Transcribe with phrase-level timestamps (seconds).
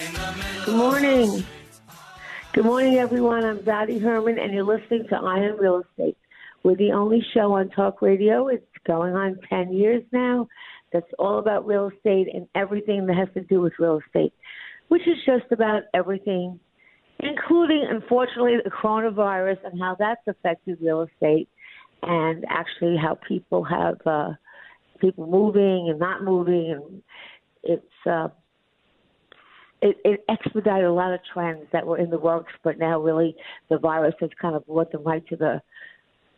[0.00, 1.44] Good morning.
[2.54, 3.44] Good morning, everyone.
[3.44, 6.16] I'm Dottie Herman, and you're listening to Eye on Real Estate.
[6.62, 8.48] We're the only show on talk radio.
[8.48, 10.48] It's going on 10 years now.
[10.90, 14.32] That's all about real estate and everything that has to do with real estate,
[14.88, 16.58] which is just about everything,
[17.18, 21.46] including, unfortunately, the coronavirus and how that's affected real estate
[22.02, 24.30] and actually how people have uh,
[24.98, 26.70] people moving and not moving.
[26.70, 27.02] And
[27.62, 28.28] it's, uh,
[29.82, 33.34] it, it expedited a lot of trends that were in the works, but now really
[33.68, 35.62] the virus has kind of brought them right to the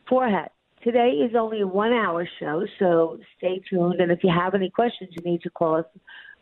[0.08, 0.48] forehead.
[0.82, 4.00] Today is only a one hour show, so stay tuned.
[4.00, 5.84] And if you have any questions, you need to call us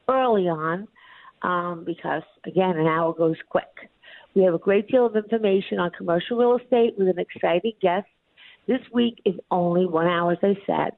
[0.09, 0.89] early on
[1.43, 3.65] um, because, again, an hour goes quick.
[4.35, 8.07] We have a great deal of information on commercial real estate with an exciting guest.
[8.67, 10.93] This week is only one hour, as I said.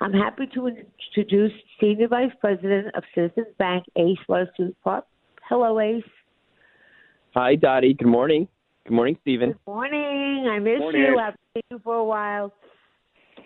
[0.00, 5.04] I'm happy to introduce Senior Vice President of Citizens Bank, Ace Weatherspoon Park.
[5.50, 6.04] Hello, Ace.
[7.34, 7.94] Hi, Dottie.
[7.94, 8.46] Good morning.
[8.86, 9.50] Good morning, Stephen.
[9.50, 10.48] Good morning.
[10.48, 11.00] I miss Morning.
[11.02, 11.18] you.
[11.18, 12.54] I've seen you for a while.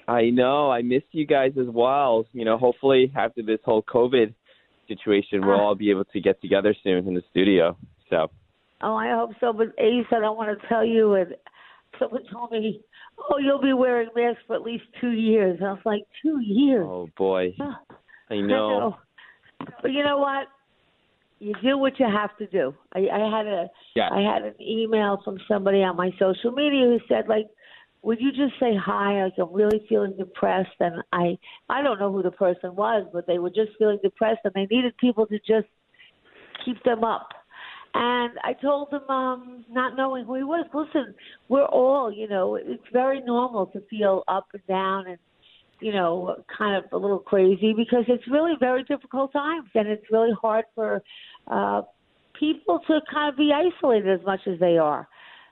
[0.07, 0.71] I know.
[0.71, 2.27] I miss you guys as well.
[2.35, 4.35] You know, hopefully after this whole COVID
[4.87, 5.65] situation, we'll Ah.
[5.65, 7.75] all be able to get together soon in the studio.
[8.11, 8.31] So,
[8.83, 9.55] Oh, I hope so.
[9.55, 11.15] But Ace, I don't want to tell you.
[11.15, 11.35] And
[11.99, 12.83] someone told me,
[13.31, 16.87] "Oh, you'll be wearing masks for at least two years." I was like, two years.
[16.87, 17.81] oh boy, Ah,
[18.31, 18.99] I know.
[19.81, 20.49] But you know what?
[21.41, 22.75] You do what you have to do.
[22.95, 24.09] I, I had a Yeah.
[24.11, 27.49] I had an email from somebody on my social media who said like,
[28.03, 29.25] "Would you just say hi?
[29.25, 31.39] Like I'm really feeling depressed." And I
[31.69, 34.67] I don't know who the person was, but they were just feeling depressed and they
[34.71, 35.69] needed people to just
[36.65, 37.29] keep them up.
[37.97, 41.15] And I told them, um, not knowing who he was, listen,
[41.49, 45.19] we're all, you know, it's very normal to feel up and down and,
[45.85, 50.07] you know, kind of a little crazy because it's really very difficult times and it's
[50.11, 51.03] really hard for
[51.49, 51.83] uh,
[52.41, 55.07] people to kind of be isolated as much as they are.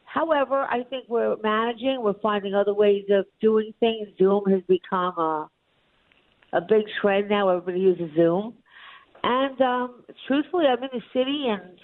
[0.07, 4.09] However, I think we're managing, we're finding other ways of doing things.
[4.17, 5.51] Zoom has become a,
[6.55, 7.51] a big trend now.
[7.51, 8.55] Everybody uses Zoom.
[9.23, 11.79] And um, truthfully, I'm in the city and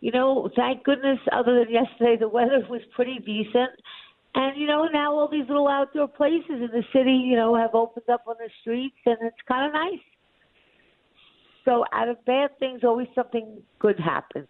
[0.00, 3.70] you know, thank goodness, other than yesterday, the weather was pretty decent.
[4.38, 7.74] And, you know, now all these little outdoor places in the city, you know, have
[7.74, 10.04] opened up on the streets, and it's kind of nice.
[11.64, 14.46] So out of bad things, always something good happens.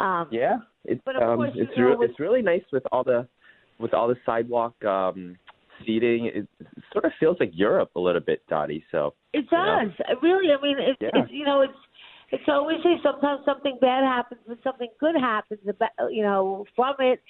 [0.00, 2.82] Um, Yeah, it's But of um, course, you it's know, re- it's really nice with
[2.90, 3.26] all the
[3.78, 5.36] with all the sidewalk um
[5.86, 6.26] seating.
[6.26, 6.48] It,
[6.92, 8.84] sort of feels like Europe a little bit, Dottie.
[8.90, 9.80] So It you know?
[9.84, 10.18] does.
[10.22, 11.10] Really, I mean, it, Yeah.
[11.14, 11.72] it's you know, it's
[12.32, 16.94] it's always say sometimes something bad happens, but something good happens, about you know, from
[16.98, 17.22] it.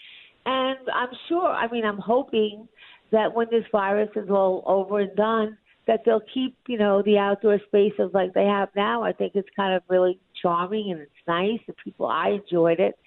[0.46, 1.46] And I'm sure.
[1.46, 2.68] I mean, I'm hoping
[3.12, 5.56] that when this virus is all over and done,
[5.86, 9.02] that they'll keep you know the outdoor spaces like they have now.
[9.02, 11.60] I think it's kind of really charming and it's nice.
[11.66, 12.98] The people I enjoyed it.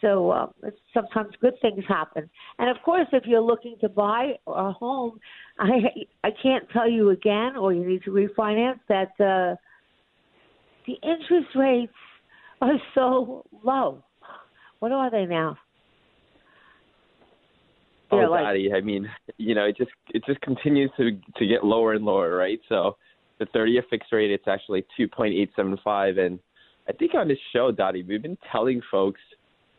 [0.00, 0.52] So um,
[0.92, 2.28] sometimes good things happen.
[2.58, 5.18] And of course, if you're looking to buy a home,
[5.58, 9.56] I I can't tell you again, or you need to refinance that uh,
[10.86, 11.92] the interest rates
[12.60, 14.02] are so low.
[14.80, 15.56] What are they now?
[18.12, 19.08] Oh, They're like- Dottie, I mean,
[19.38, 22.60] you know, it just it just continues to to get lower and lower, right?
[22.68, 22.96] So
[23.38, 26.38] the 30-year fixed rate, it's actually 2.875, and
[26.88, 29.20] I think on this show, Dottie, we've been telling folks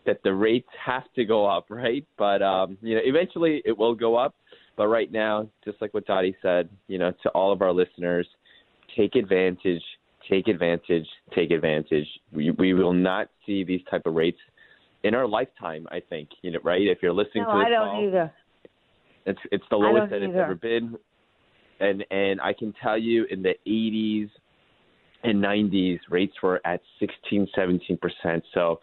[0.05, 2.05] that the rates have to go up, right?
[2.17, 4.35] But um, you know, eventually it will go up.
[4.75, 8.27] But right now, just like what Dottie said, you know, to all of our listeners,
[8.97, 9.83] take advantage,
[10.29, 12.07] take advantage, take advantage.
[12.31, 14.39] We we will not see these type of rates
[15.03, 15.87] in our lifetime.
[15.91, 16.81] I think, you know, right?
[16.81, 18.33] If you're listening no, to this I don't call, either.
[19.25, 20.97] it's it's the lowest that it's ever been,
[21.79, 24.29] and and I can tell you in the 80s
[25.23, 28.43] and 90s rates were at 16, 17 percent.
[28.53, 28.79] So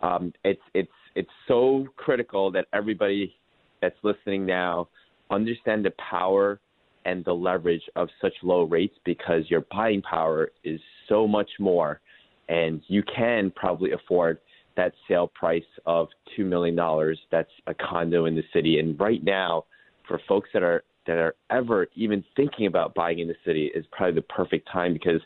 [0.00, 3.34] um, it's it's it's so critical that everybody
[3.80, 4.88] that's listening now
[5.30, 6.60] understand the power
[7.04, 12.00] and the leverage of such low rates because your buying power is so much more,
[12.48, 14.38] and you can probably afford
[14.78, 17.18] that sale price of two million dollars.
[17.30, 19.64] That's a condo in the city, and right now,
[20.06, 23.84] for folks that are that are ever even thinking about buying in the city, is
[23.90, 25.20] probably the perfect time because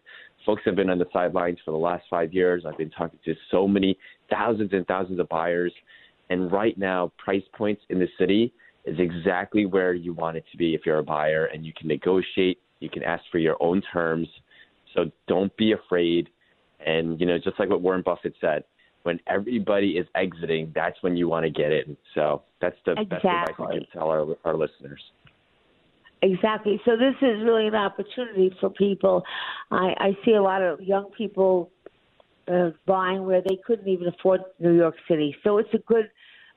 [0.47, 2.65] folks have been on the sidelines for the last five years.
[2.67, 3.97] I've been talking to so many
[4.31, 5.73] thousands and thousands of buyers,
[6.31, 8.53] and right now, price points in the city
[8.87, 11.89] is exactly where you want it to be if you're a buyer, and you can
[11.89, 12.59] negotiate.
[12.81, 14.27] You can ask for your own terms.
[14.95, 16.29] So don't be afraid.
[16.85, 18.65] And you know, just like what Warren Buffett said,
[19.03, 21.97] when everybody is exiting, that's when you want to get in.
[22.15, 23.09] So that's the exactly.
[23.09, 25.01] best advice I can tell our our listeners.
[26.23, 26.81] Exactly.
[26.85, 29.25] So this is really an opportunity for people.
[29.73, 31.73] I, I see a lot of young people
[32.47, 35.35] uh, buying where they couldn't even afford New York City.
[35.43, 36.09] So it's a good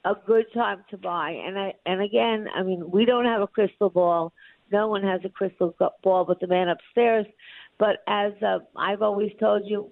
[0.03, 1.31] a good time to buy.
[1.31, 4.33] And I and again, I mean, we don't have a crystal ball.
[4.71, 7.25] No one has a crystal ball but the man upstairs.
[7.80, 9.92] But as uh, I've always told you,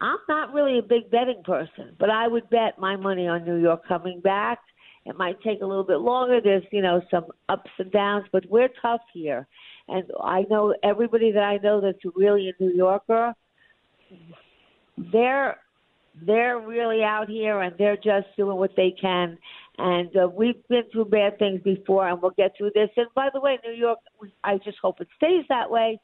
[0.00, 3.56] I'm not really a big betting person, but I would bet my money on New
[3.56, 4.58] York coming back.
[5.06, 6.40] It might take a little bit longer.
[6.42, 9.46] There's, you know, some ups and downs, but we're tough here.
[9.88, 13.34] And I know everybody that I know that's really a New Yorker,
[15.12, 15.58] they're
[16.26, 19.36] they're really out here and they're just doing what they can.
[19.78, 22.90] And uh, we've been through bad things before, and we'll get through this.
[22.96, 23.98] And by the way, New York,
[24.44, 25.98] I just hope it stays that way.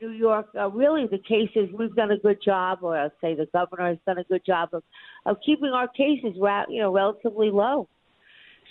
[0.00, 3.46] New York, uh, really the cases we've done a good job, or I'll say the
[3.52, 4.82] governor has done a good job of
[5.24, 7.88] of keeping our cases, ra- you know, relatively low.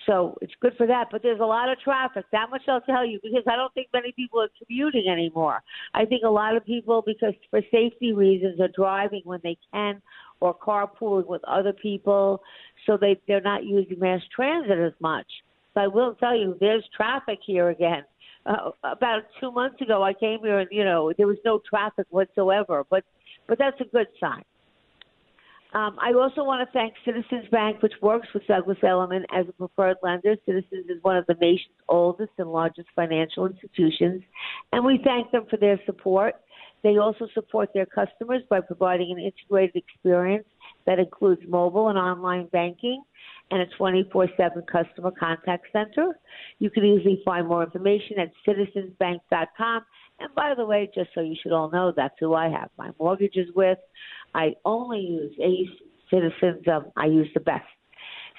[0.05, 1.07] So it's good for that.
[1.11, 2.25] But there's a lot of traffic.
[2.31, 5.61] That much I'll tell you because I don't think many people are commuting anymore.
[5.93, 10.01] I think a lot of people, because for safety reasons, are driving when they can
[10.41, 12.41] or carpooling with other people,
[12.85, 15.27] so they they're not using mass transit as much.
[15.73, 18.03] But I will tell you, there's traffic here again
[18.45, 22.05] uh, about two months ago, I came here and you know there was no traffic
[22.09, 22.83] whatsoever.
[22.89, 23.03] But
[23.47, 24.43] but that's a good sign.
[25.73, 29.51] Um, I also want to thank Citizens Bank, which works with Douglas Elliman as a
[29.51, 30.35] preferred lender.
[30.45, 34.23] Citizens is one of the nation's oldest and largest financial institutions,
[34.71, 36.35] and we thank them for their support.
[36.81, 40.45] They also support their customers by providing an integrated experience
[40.85, 43.03] that includes mobile and online banking
[43.51, 46.17] and a 24 7 customer contact center.
[46.59, 49.81] You can easily find more information at citizensbank.com.
[50.19, 52.91] And by the way, just so you should all know, that's who I have my
[52.99, 53.77] mortgages with.
[54.33, 55.77] I only use Ace
[56.09, 57.65] Citizens, um, I use the best.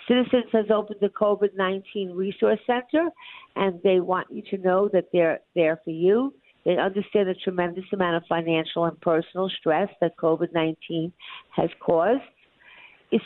[0.08, 3.08] Citizens has opened the COVID 19 Resource Center,
[3.56, 6.32] and they want you to know that they're there for you.
[6.64, 11.12] They understand the tremendous amount of financial and personal stress that COVID 19
[11.50, 12.22] has caused.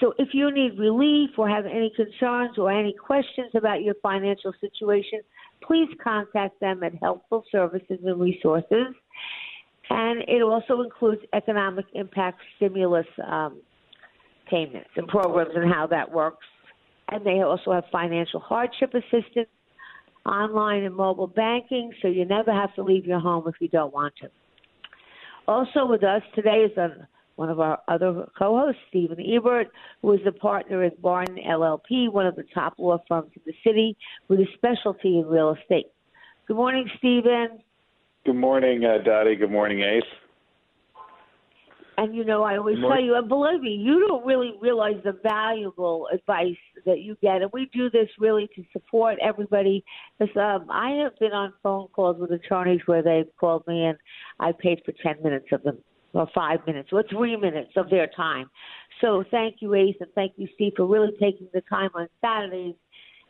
[0.01, 4.53] So if you need relief or have any concerns or any questions about your financial
[4.61, 5.21] situation,
[5.63, 8.95] please contact them at Helpful Services and Resources.
[9.89, 13.61] And it also includes economic impact stimulus um,
[14.49, 16.47] payments and programs and how that works.
[17.11, 19.49] And they also have financial hardship assistance,
[20.27, 23.93] online and mobile banking, so you never have to leave your home if you don't
[23.93, 24.29] want to.
[25.49, 27.09] Also with us today is a
[27.41, 29.69] one of our other co-hosts, Stephen Ebert,
[30.03, 33.55] who is a partner at Barton LLP, one of the top law firms in the
[33.67, 33.97] city,
[34.29, 35.87] with a specialty in real estate.
[36.47, 37.61] Good morning, Stephen.
[38.27, 39.37] Good morning, uh, Dottie.
[39.37, 40.03] Good morning, Ace.
[41.97, 45.19] And you know, I always tell you, and believe me, you don't really realize the
[45.23, 47.41] valuable advice that you get.
[47.41, 49.83] And we do this really to support everybody.
[50.19, 53.97] Because um, I have been on phone calls with attorneys where they've called me, and
[54.39, 55.79] I paid for ten minutes of them
[56.13, 58.51] or five minutes or three minutes of their time.
[59.01, 62.75] So thank you, Ace, and thank you, Steve, for really taking the time on Saturdays.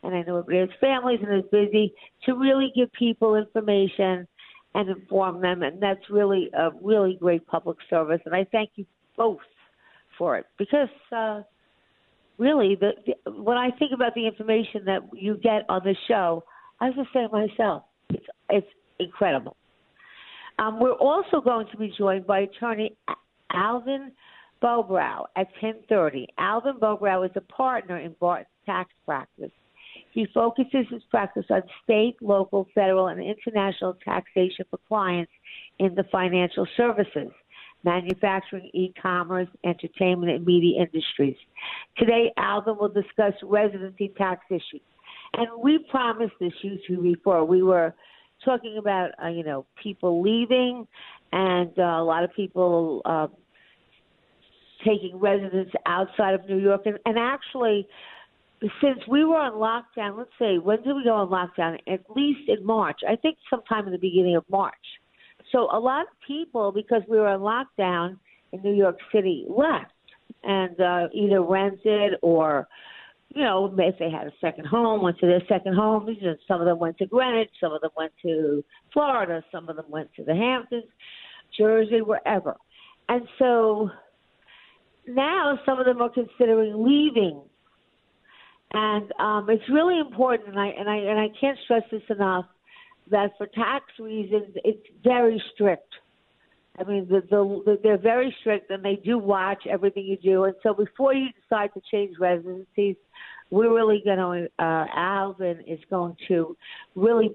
[0.03, 1.93] And I know everybody has families and is busy
[2.25, 4.27] to really give people information
[4.75, 5.63] and inform them.
[5.63, 8.21] And that's really a really great public service.
[8.25, 9.39] And I thank you both
[10.17, 11.43] for it because uh,
[12.39, 16.45] really, the, the, when I think about the information that you get on the show,
[16.81, 18.67] I just say myself, it's, it's
[18.99, 19.57] incredible.
[20.61, 22.95] Um, we're also going to be joined by attorney
[23.51, 24.13] Alvin
[24.63, 26.27] Bobrow at 10:30.
[26.37, 29.51] Alvin Bobrow is a partner in Barton Tax Practice.
[30.13, 35.33] He focuses his practice on state, local, federal, and international taxation for clients
[35.79, 37.33] in the financial services,
[37.83, 41.37] manufacturing, e-commerce, entertainment, and media industries.
[41.97, 44.83] Today, Alvin will discuss residency tax issues.
[45.35, 47.45] And we promised this issue before.
[47.45, 47.95] We were
[48.45, 50.87] talking about uh, you know people leaving
[51.33, 53.29] and uh, a lot of people uh,
[54.85, 57.87] taking residence outside of New York, and, and actually.
[58.83, 61.79] Since we were on lockdown, let's say, when did we go on lockdown?
[61.91, 63.01] At least in March.
[63.09, 64.75] I think sometime in the beginning of March.
[65.51, 68.19] So a lot of people, because we were on lockdown
[68.53, 69.93] in New York City, left
[70.43, 72.69] and uh, either rented or
[73.35, 76.09] you know, if they had a second home, went to their second home.
[76.49, 79.87] Some of them went to Greenwich, some of them went to Florida, some of them
[79.89, 80.85] went to the Hamptons.
[81.57, 82.57] Jersey, wherever.
[83.09, 83.91] And so
[85.07, 87.43] now some of them are considering leaving.
[88.73, 92.45] And um, it's really important, and I and I and I can't stress this enough,
[93.11, 95.93] that for tax reasons, it's very strict.
[96.81, 100.45] I mean, the, the, the, they're very strict, and they do watch everything you do.
[100.45, 102.97] And so, before you decide to change residencies,
[103.51, 104.65] we're really going to.
[104.65, 106.57] Uh, Alvin is going to
[106.95, 107.31] really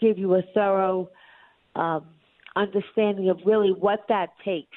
[0.00, 1.10] give you a thorough
[1.76, 2.06] um,
[2.56, 4.76] understanding of really what that takes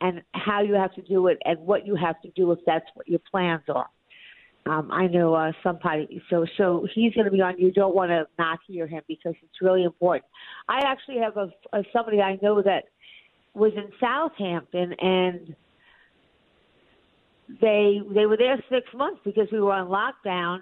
[0.00, 2.86] and how you have to do it and what you have to do if that's
[2.94, 3.88] what your plans are.
[4.66, 7.58] Um, I know uh, somebody, so so he's going to be on.
[7.58, 10.24] You don't want to not hear him because it's really important.
[10.70, 12.84] I actually have a, a somebody I know that
[13.54, 15.54] was in Southampton and
[17.60, 20.60] they they were there six months because we were on lockdown,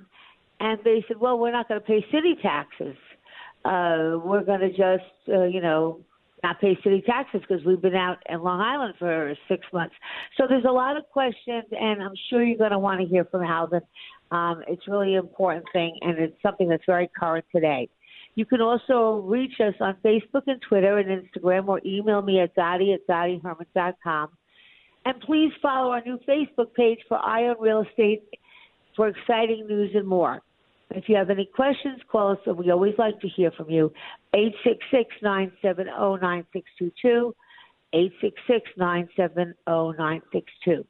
[0.61, 2.97] and they said, well, we're not going to pay city taxes.
[3.65, 6.01] Uh, we're going to just uh, you know
[6.43, 9.95] not pay city taxes because we've been out in Long Island for six months.
[10.37, 13.25] So there's a lot of questions, and I'm sure you're going to want to hear
[13.25, 13.83] from Alvin.
[14.33, 17.89] Um, it's really an important thing, and it's something that's very current today.
[18.35, 22.55] You can also reach us on Facebook and Twitter and Instagram, or email me at
[22.55, 24.31] dottie at dottieherman.com.
[25.05, 28.23] And please follow our new Facebook page for Eye on Real Estate
[28.97, 30.41] for exciting news and more.
[30.91, 33.93] If you have any questions, call us, and we always like to hear from you.
[34.35, 37.33] 866-970-9622,
[37.95, 40.85] 866-970-9622.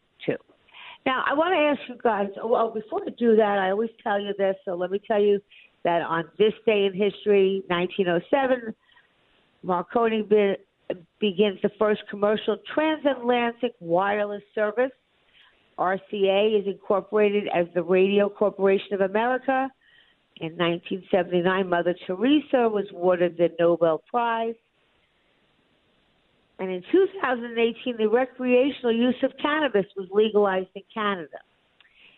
[1.04, 3.90] Now, I want to ask you guys, oh, well, before I do that, I always
[4.02, 5.38] tell you this, so let me tell you
[5.84, 8.74] that on this day in history, 1907,
[9.62, 10.54] Marconi be,
[11.20, 14.90] begins the first commercial transatlantic wireless service.
[15.78, 19.68] RCA is incorporated as the Radio Corporation of America.
[20.40, 24.54] In 1979, Mother Teresa was awarded the Nobel Prize.
[26.58, 31.38] And in 2018, the recreational use of cannabis was legalized in Canada.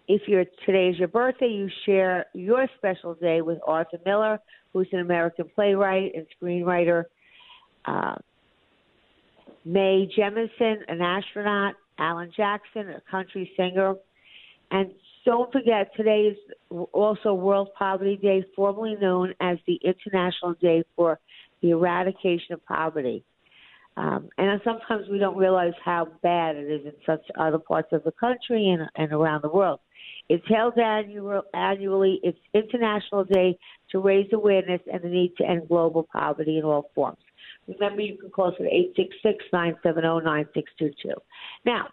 [0.06, 4.38] If you're, today is your birthday, you share your special day with Arthur Miller,
[4.72, 7.04] who's an American playwright and screenwriter.
[7.84, 8.16] Uh,
[9.64, 11.74] Mae Jemison, an astronaut.
[11.98, 13.94] Alan Jackson, a country singer.
[14.70, 14.90] And
[15.24, 16.38] don't forget, today is
[16.92, 21.18] also World Poverty Day, formerly known as the International Day for
[21.62, 23.24] the Eradication of Poverty.
[23.96, 28.02] Um, and sometimes we don't realize how bad it is in such other parts of
[28.02, 29.78] the country and, and around the world.
[30.28, 32.20] It's held annual, annually.
[32.22, 33.58] It's International Day
[33.90, 37.18] to raise awareness and the need to end global poverty in all forms.
[37.68, 41.14] Remember, you can call us at 866 970 9622.
[41.64, 41.88] Now,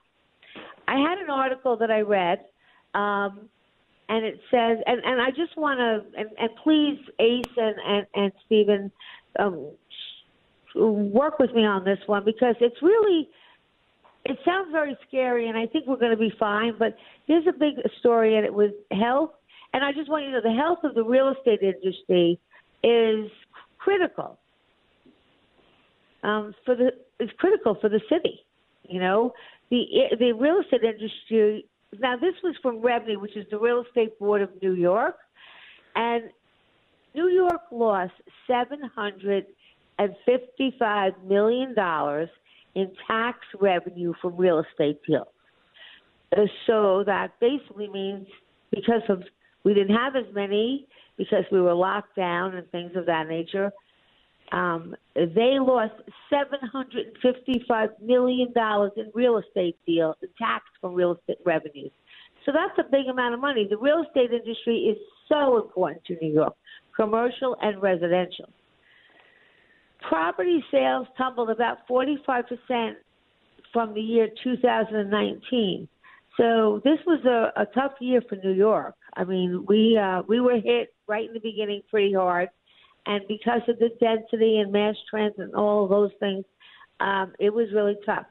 [0.87, 2.39] I had an article that I read,
[2.93, 3.49] um,
[4.09, 8.05] and it says, and, and I just want to, and, and please, Ace and, and,
[8.15, 8.91] and Stephen,
[9.39, 9.71] um,
[10.75, 13.29] work with me on this one because it's really
[14.25, 16.73] it sounds very scary, and I think we're going to be fine.
[16.77, 16.95] But
[17.27, 19.31] there's a big story, and it was health.
[19.73, 22.39] And I just want you to know the health of the real estate industry
[22.83, 23.31] is
[23.77, 24.37] critical.
[26.23, 28.41] Um, for the it's critical for the city.
[28.87, 29.33] You know,
[29.69, 29.85] the
[30.19, 31.65] the real estate industry.
[31.99, 35.17] Now, this was from REBNY, which is the Real Estate Board of New York,
[35.95, 36.29] and
[37.13, 38.13] New York lost
[38.47, 39.47] seven hundred
[39.97, 42.29] and fifty-five million dollars
[42.75, 45.27] in tax revenue from real estate deals.
[46.35, 48.27] Uh, so that basically means
[48.69, 49.23] because of
[49.63, 50.87] we didn't have as many
[51.17, 53.71] because we were locked down and things of that nature.
[54.51, 55.93] Um, they lost
[56.29, 61.91] seven hundred and fifty-five million dollars in real estate deals, tax from real estate revenues.
[62.45, 63.67] So that's a big amount of money.
[63.69, 64.97] The real estate industry is
[65.29, 66.55] so important to New York,
[66.95, 68.49] commercial and residential.
[70.07, 72.93] Property sales tumbled about 45%
[73.71, 75.87] from the year 2019.
[76.37, 78.95] So this was a, a tough year for New York.
[79.15, 82.49] I mean, we uh, we were hit right in the beginning pretty hard,
[83.05, 86.45] and because of the density and mass transit and all of those things,
[86.99, 88.25] um, it was really tough.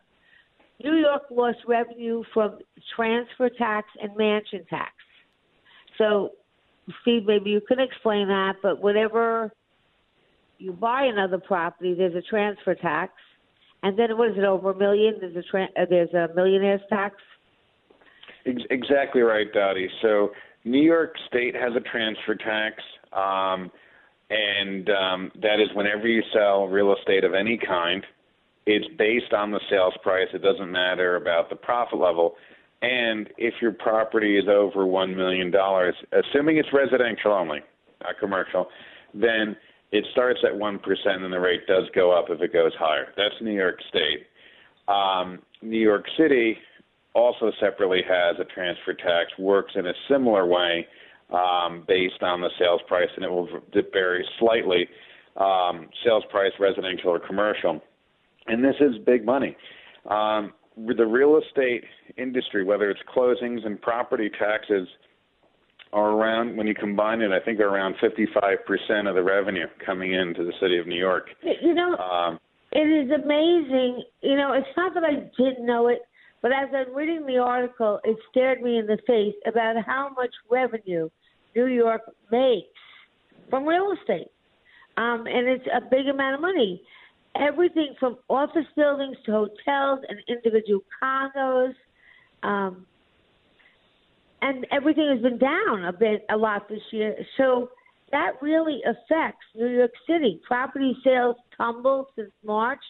[0.83, 2.59] New York lost revenue from
[2.97, 4.93] transfer tax and mansion tax.
[5.99, 6.31] So,
[7.03, 8.57] Steve, maybe you can explain that.
[8.63, 9.53] But whatever
[10.61, 13.13] you buy another property, there's a transfer tax,
[13.83, 15.15] and then what is it over a million?
[15.21, 17.17] There's a tra- uh, there's a millionaire's tax.
[18.45, 19.89] Exactly right, Dottie.
[20.03, 20.31] So
[20.65, 22.77] New York State has a transfer tax,
[23.13, 23.71] um,
[24.31, 28.05] and um, that is whenever you sell real estate of any kind,
[28.67, 30.29] it's based on the sales price.
[30.35, 32.35] It doesn't matter about the profit level.
[32.83, 35.53] And if your property is over $1 million,
[36.13, 37.61] assuming it's residential only,
[38.03, 38.69] not commercial,
[39.13, 39.57] then
[39.93, 43.09] it starts at 1% and the rate does go up if it goes higher.
[43.17, 44.27] That's New York State.
[44.89, 46.57] Um, New York City
[47.15, 50.87] also separately has a transfer tax, works in a similar way
[51.33, 53.49] um, based on the sales price, and it will
[53.93, 54.89] vary slightly
[55.37, 57.81] um, sales price, residential or commercial.
[58.47, 59.57] And this is big money.
[60.09, 61.85] Um, the real estate
[62.17, 64.89] industry, whether it's closings and property taxes,
[65.93, 70.45] are around when you combine it, I think around 55% of the revenue coming into
[70.45, 71.29] the city of New York.
[71.43, 72.39] You know, um,
[72.73, 74.05] it is amazing.
[74.23, 76.03] You know, it's not that I didn't know it,
[76.43, 80.31] but as I'm reading the article, it stared me in the face about how much
[80.51, 81.11] revenue
[81.57, 82.69] New York makes
[83.49, 84.29] from real estate.
[84.97, 86.83] Um, and it's a big amount of money.
[87.37, 91.75] Everything from office buildings to hotels and individual condos.
[92.43, 92.87] Um,
[94.43, 97.15] and everything has been down a bit, a lot this year.
[97.37, 97.71] So
[98.13, 100.41] that really affects New York City.
[100.47, 102.81] Property sales tumbled since March,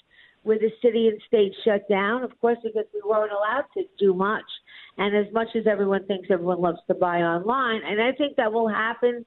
[0.43, 4.15] with the city and state shut down, of course, because we weren't allowed to do
[4.15, 4.45] much.
[4.97, 8.53] And as much as everyone thinks everyone loves to buy online, and I think that
[8.53, 9.25] will happen,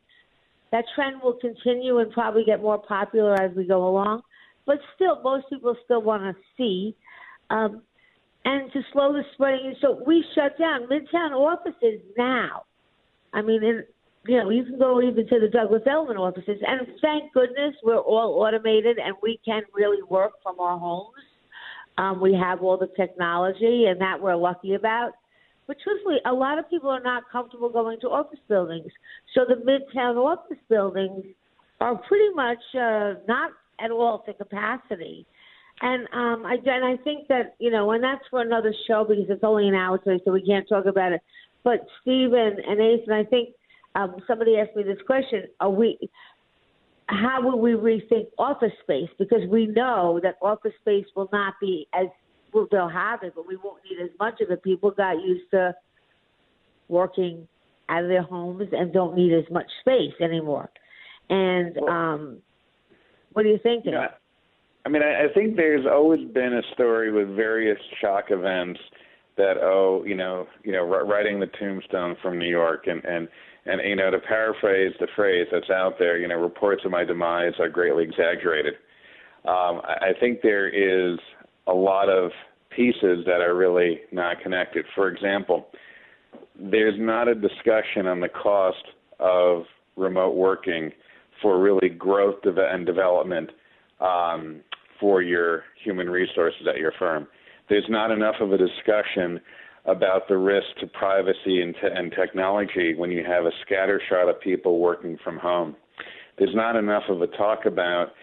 [0.71, 4.23] that trend will continue and probably get more popular as we go along.
[4.65, 6.95] But still, most people still want to see.
[7.49, 7.83] Um,
[8.45, 9.75] and to slow the spreading.
[9.81, 12.63] So we shut down Midtown offices now.
[13.33, 13.83] I mean, in,
[14.27, 17.97] you know, you can go even to the Douglas Elliman offices, and thank goodness we're
[17.97, 21.13] all automated and we can really work from our homes.
[21.97, 25.11] Um, we have all the technology, and that we're lucky about.
[25.67, 28.91] But truthfully, a lot of people are not comfortable going to office buildings.
[29.33, 31.23] So the Midtown office buildings
[31.79, 35.25] are pretty much uh, not at all to capacity.
[35.81, 39.25] And um, I and I think that you know, and that's for another show because
[39.29, 41.21] it's only an hour today, so we can't talk about it.
[41.63, 43.49] But Stephen and Nathan, I think
[43.95, 45.97] um, somebody asked me this question: Are we?
[47.07, 49.09] How will we rethink office space?
[49.19, 52.07] Because we know that office space will not be as
[52.53, 54.63] well, they'll have it, but we won't need as much of it.
[54.63, 55.75] People got used to
[56.87, 57.47] working
[57.89, 60.69] out of their homes and don't need as much space anymore.
[61.29, 62.37] And um,
[63.33, 63.93] what are you thinking?
[64.85, 68.79] I mean, I, I think there's always been a story with various shock events
[69.37, 73.27] that oh, you know, you know, writing the tombstone from New York, and and
[73.65, 77.03] and you know, to paraphrase the phrase that's out there, you know, reports of my
[77.03, 78.73] demise are greatly exaggerated.
[79.45, 81.17] Um, I, I think there is
[81.67, 82.31] a lot of
[82.75, 84.85] pieces that are really not connected.
[84.95, 85.67] For example,
[86.59, 88.83] there's not a discussion on the cost
[89.19, 89.63] of
[89.95, 90.91] remote working
[91.41, 93.49] for really growth and development
[93.99, 94.61] um,
[95.03, 97.27] for your human resources at your firm.
[97.67, 99.41] There's not enough of a discussion
[99.83, 104.39] about the risk to privacy and, te- and technology when you have a scattershot of
[104.39, 105.75] people working from home.
[106.39, 108.13] There's not enough of a talk about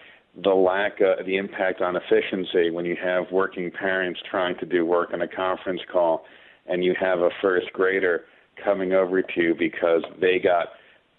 [0.43, 4.83] the lack of the impact on efficiency when you have working parents trying to do
[4.83, 6.25] work on a conference call
[6.65, 8.23] and you have a first grader
[8.63, 10.69] coming over to you because they got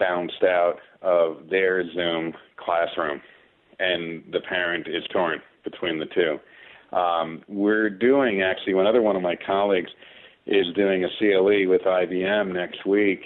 [0.00, 3.20] bounced out of their Zoom classroom
[3.78, 6.38] and the parent is torn between the two.
[6.96, 9.90] Um, we're doing actually, another one of my colleagues
[10.46, 13.20] is doing a CLE with IBM next week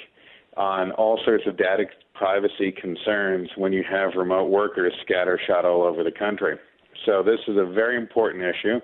[0.57, 6.03] on all sorts of data privacy concerns when you have remote workers scattershot all over
[6.03, 6.57] the country.
[7.05, 8.81] So this is a very important issue.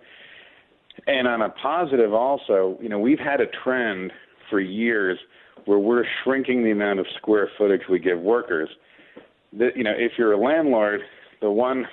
[1.07, 4.13] And on a positive also, you know, we've had a trend
[4.51, 5.19] for years
[5.65, 8.69] where we're shrinking the amount of square footage we give workers.
[9.55, 11.01] That, you know, if you're a landlord,
[11.41, 11.87] the one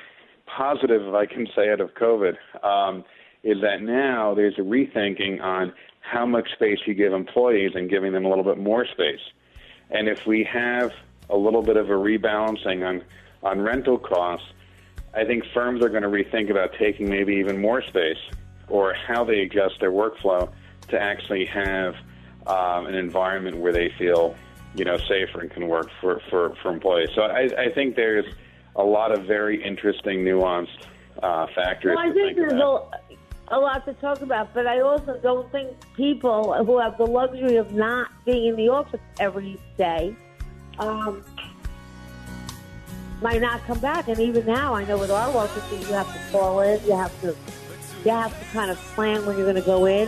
[0.55, 3.03] positive, if I can say it, of COVID, um,
[3.43, 8.11] is that now there's a rethinking on how much space you give employees and giving
[8.11, 9.21] them a little bit more space.
[9.91, 10.91] And if we have
[11.29, 13.03] a little bit of a rebalancing on,
[13.43, 14.47] on rental costs,
[15.13, 18.17] I think firms are going to rethink about taking maybe even more space
[18.67, 20.51] or how they adjust their workflow
[20.89, 21.95] to actually have
[22.47, 24.35] um, an environment where they feel,
[24.75, 27.09] you know, safer and can work for, for, for employees.
[27.15, 28.25] So I, I think there's
[28.79, 30.85] a lot of very interesting, nuanced
[31.21, 31.95] uh, factors.
[31.95, 32.81] Well, I think, think there's a,
[33.49, 37.57] a lot to talk about, but I also don't think people who have the luxury
[37.57, 40.15] of not being in the office every day
[40.79, 41.23] um,
[43.21, 44.07] might not come back.
[44.07, 47.21] And even now, I know with our offices, you have to call in, you have
[47.21, 47.35] to,
[48.05, 50.07] you have to kind of plan when you're going to go in.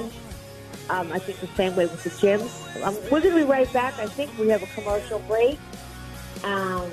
[0.90, 2.84] Um, I think the same way with the gyms.
[2.84, 4.00] Um, we're going to be right back.
[4.00, 5.60] I think we have a commercial break.
[6.44, 6.90] Um,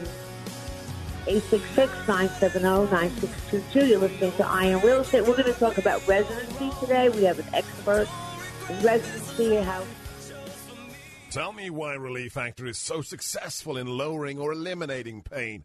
[1.28, 3.88] 866-970-9622.
[3.88, 5.26] You're listening to Eye on Real Estate.
[5.26, 7.10] We're going to talk about residency today.
[7.10, 8.08] We have an expert
[8.70, 9.56] in residency.
[9.56, 9.84] How
[11.30, 15.64] Tell me why Relief Factor is so successful in lowering or eliminating pain.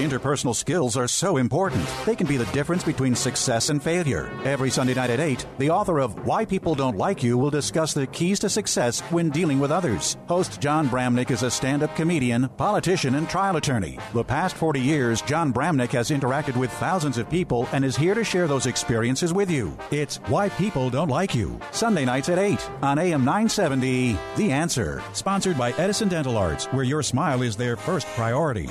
[0.00, 1.86] Interpersonal skills are so important.
[2.06, 4.30] They can be the difference between success and failure.
[4.46, 7.92] Every Sunday night at 8, the author of Why People Don't Like You will discuss
[7.92, 10.16] the keys to success when dealing with others.
[10.26, 13.98] Host Jon Bramnick is a stand up comedian, politician, and trial attorney.
[14.14, 18.14] The past 40 years, Jon Bramnick has interacted with thousands of people and is here
[18.14, 19.76] to share those experiences with you.
[19.90, 21.60] It's Why People Don't Like You.
[21.72, 24.16] Sunday nights at 8 on AM 970.
[24.36, 25.02] The Answer.
[25.12, 28.70] Sponsored by Edison Dental Arts, where your smile is their first priority.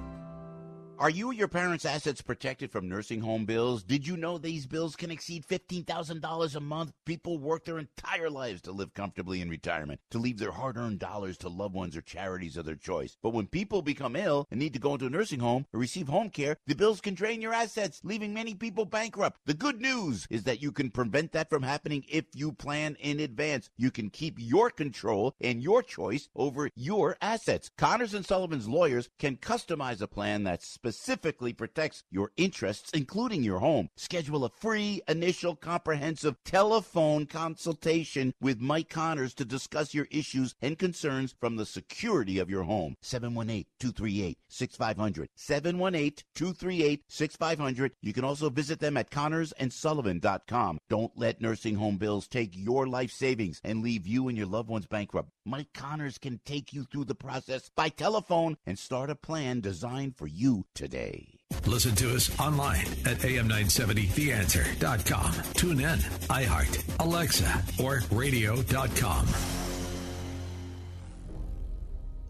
[1.01, 3.81] Are you or your parents' assets protected from nursing home bills?
[3.81, 6.93] Did you know these bills can exceed $15,000 a month?
[7.07, 10.99] People work their entire lives to live comfortably in retirement, to leave their hard earned
[10.99, 13.17] dollars to loved ones or charities of their choice.
[13.23, 16.07] But when people become ill and need to go into a nursing home or receive
[16.07, 19.39] home care, the bills can drain your assets, leaving many people bankrupt.
[19.47, 23.19] The good news is that you can prevent that from happening if you plan in
[23.19, 23.71] advance.
[23.75, 27.71] You can keep your control and your choice over your assets.
[27.75, 33.43] Connors and Sullivan's lawyers can customize a plan that's specific specifically protects your interests, including
[33.43, 33.87] your home.
[33.95, 40.77] Schedule a free initial comprehensive telephone consultation with Mike Connors to discuss your issues and
[40.77, 42.97] concerns from the security of your home.
[43.03, 45.27] 718-238-6500.
[45.37, 47.91] 718-238-6500.
[48.01, 50.77] You can also visit them at connorsandsullivan.com.
[50.89, 54.67] Don't let nursing home bills take your life savings and leave you and your loved
[54.67, 55.29] ones bankrupt.
[55.45, 60.15] Mike Connors can take you through the process by telephone and start a plan designed
[60.15, 61.39] for you today.
[61.65, 65.33] Listen to us online at am970theanswer.com.
[65.53, 65.97] Tune in,
[66.29, 69.25] iHeart, Alexa, or radio.com.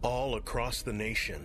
[0.04, 1.44] All across the nation,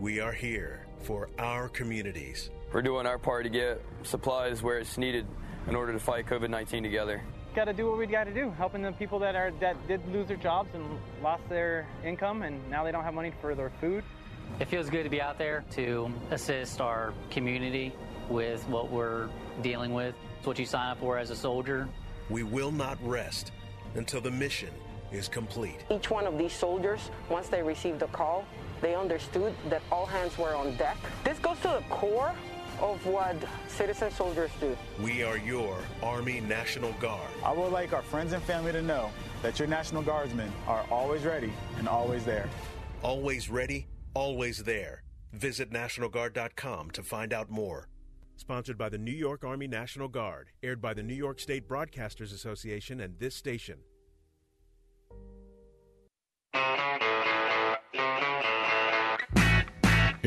[0.00, 2.50] we are here for our communities.
[2.72, 5.26] We're doing our part to get supplies where it's needed
[5.68, 7.22] in order to fight COVID 19 together
[7.58, 10.00] got to do what we got to do, helping the people that are that did
[10.12, 10.84] lose their jobs and
[11.20, 14.04] lost their income, and now they don't have money for their food.
[14.60, 17.92] It feels good to be out there to assist our community
[18.28, 19.28] with what we're
[19.60, 20.14] dealing with.
[20.38, 21.88] It's what you sign up for as a soldier.
[22.30, 23.50] We will not rest
[23.96, 24.70] until the mission
[25.10, 25.84] is complete.
[25.90, 28.44] Each one of these soldiers, once they received the call,
[28.80, 30.96] they understood that all hands were on deck.
[31.24, 32.32] This goes to the core
[32.80, 33.36] of what
[33.66, 34.76] citizen soldiers do.
[35.02, 37.30] We are your Army National Guard.
[37.44, 39.10] I would like our friends and family to know
[39.42, 42.48] that your National Guardsmen are always ready and always there.
[43.02, 45.02] Always ready, always there.
[45.32, 47.88] Visit NationalGuard.com to find out more.
[48.36, 52.32] Sponsored by the New York Army National Guard, aired by the New York State Broadcasters
[52.32, 53.78] Association and this station.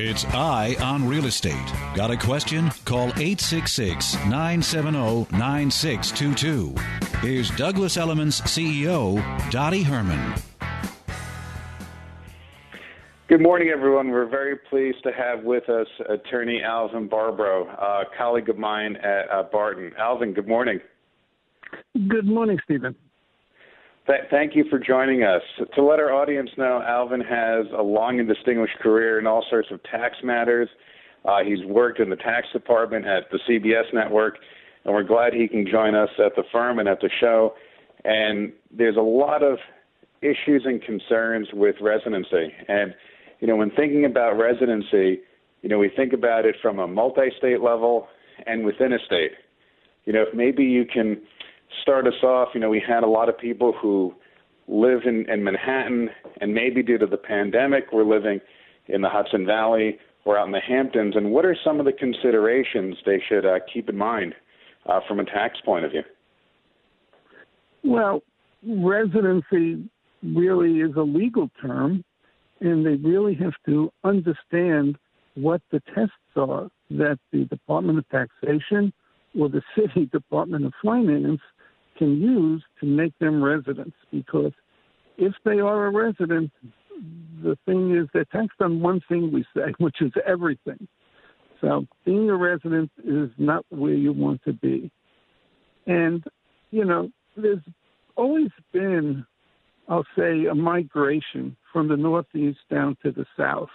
[0.03, 1.53] It's Eye on Real Estate.
[1.93, 2.71] Got a question?
[2.85, 6.73] Call 866 970 9622.
[7.19, 10.33] Here's Douglas Elliman's CEO, Dottie Herman.
[13.27, 14.09] Good morning, everyone.
[14.09, 19.29] We're very pleased to have with us attorney Alvin Bobrow, a colleague of mine at
[19.29, 19.93] uh, Barton.
[19.99, 20.79] Alvin, good morning.
[22.07, 22.95] Good morning, Stephen.
[24.07, 25.41] Th- thank you for joining us.
[25.75, 29.69] To let our audience know, Alvin has a long and distinguished career in all sorts
[29.71, 30.69] of tax matters.
[31.23, 34.39] Uh, he's worked in the tax department at the CBS network,
[34.83, 37.53] and we're glad he can join us at the firm and at the show.
[38.03, 39.59] And there's a lot of
[40.21, 42.51] issues and concerns with residency.
[42.67, 42.95] And,
[43.39, 45.19] you know, when thinking about residency,
[45.61, 48.07] you know, we think about it from a multi state level
[48.47, 49.31] and within a state.
[50.05, 51.21] you know, if maybe you can
[51.81, 52.49] start us off.
[52.53, 54.13] You know, we had a lot of people who
[54.67, 58.39] live in, in Manhattan, and maybe due to the pandemic, we're living
[58.87, 61.15] in the Hudson Valley or out in the Hamptons.
[61.15, 64.35] And what are some of the considerations they should uh, keep in mind
[64.85, 66.03] uh, from a tax point of view?
[67.83, 68.21] Well,
[68.67, 69.89] residency
[70.23, 72.03] really is a legal term,
[72.59, 74.97] and they really have to understand
[75.35, 78.93] what the tests are that the Department of Taxation
[79.39, 81.41] or the City Department of Finance
[82.01, 83.95] can use to make them residents.
[84.11, 84.53] Because
[85.17, 86.51] if they are a resident,
[87.43, 90.87] the thing is they're taxed on one thing we say, which is everything.
[91.61, 94.89] So being a resident is not where you want to be.
[95.85, 96.23] And,
[96.71, 97.61] you know, there's
[98.15, 99.23] always been,
[99.87, 103.69] I'll say, a migration from the Northeast down to the South.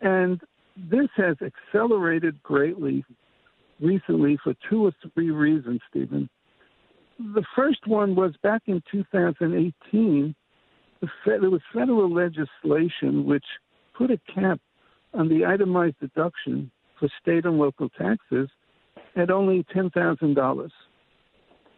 [0.00, 0.40] And
[0.76, 3.04] this has accelerated greatly
[3.80, 6.28] recently for two or three reasons, Stephen.
[7.18, 10.34] The first one was back in 2018,
[11.00, 13.44] the there was federal legislation which
[13.94, 14.60] put a cap
[15.14, 18.48] on the itemized deduction for state and local taxes
[19.16, 20.70] at only $10,000.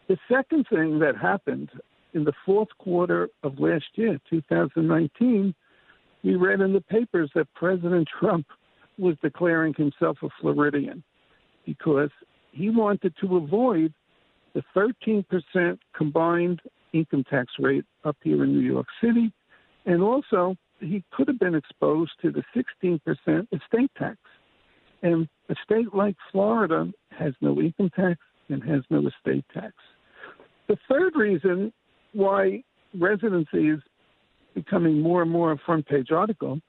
[0.09, 1.71] The second thing that happened
[2.15, 5.55] in the fourth quarter of last year, 2019,
[6.25, 8.47] we read in the papers that President Trump
[8.99, 11.05] was declaring himself a Floridian
[11.65, 12.11] because
[12.51, 13.93] he wanted to avoid
[14.55, 16.61] the 13% combined
[16.93, 19.33] income tax rate up here in New York City.
[19.87, 23.01] And also, he could have been exposed to the 16%
[23.53, 24.17] estate tax.
[25.03, 29.73] And a state like Florida has no income tax and has no estate tax.
[30.69, 31.73] The third reason
[32.13, 32.63] why
[32.99, 33.81] residency is
[34.55, 36.61] becoming more and more a front page article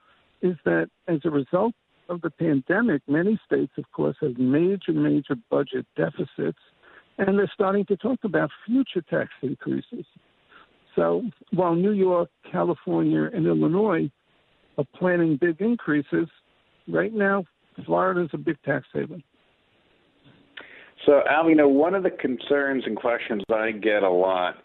[0.41, 1.73] is that as a result
[2.07, 6.57] of the pandemic, many states, of course, have major, major budget deficits,
[7.19, 10.05] and they're starting to talk about future tax increases.
[10.95, 14.09] So while New York, California, and Illinois
[14.77, 16.27] are planning big increases,
[16.87, 17.43] right now,
[17.85, 19.23] Florida is a big tax haven.
[21.05, 24.55] So, Al, you know, one of the concerns and questions I get a lot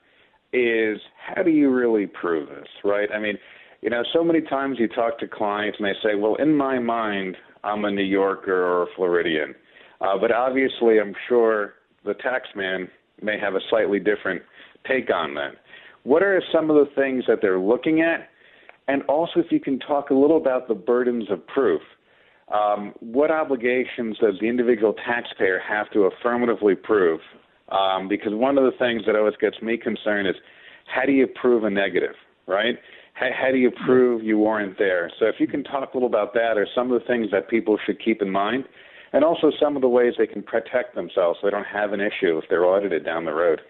[0.53, 3.09] is how do you really prove this, right?
[3.15, 3.37] I mean,
[3.83, 6.79] you know, so many times you talk to clients and they say, well, in my
[6.79, 9.55] mind, I'm a New Yorker or a Floridian.
[10.01, 12.89] Uh, but obviously, I'm sure the tax man
[13.23, 14.43] may have a slightly different
[14.87, 15.53] take on that.
[16.03, 18.29] What are some of the things that they're looking at?
[18.89, 21.81] And also, if you can talk a little about the burdens of proof.
[22.53, 27.21] Um, what obligations does the individual taxpayer have to affirmatively prove?
[27.71, 30.35] Um, because one of the things that always gets me concerned is
[30.95, 32.15] how do you prove a negative,
[32.47, 32.79] right?
[33.15, 35.11] how, how do you prove you weren't there?
[35.19, 37.49] So if you can talk a little about that or some of the things that
[37.49, 38.65] people should keep in mind,
[39.15, 42.01] and also some of the ways they can protect themselves so they don't have an
[42.01, 43.61] issue if they're audited down the road.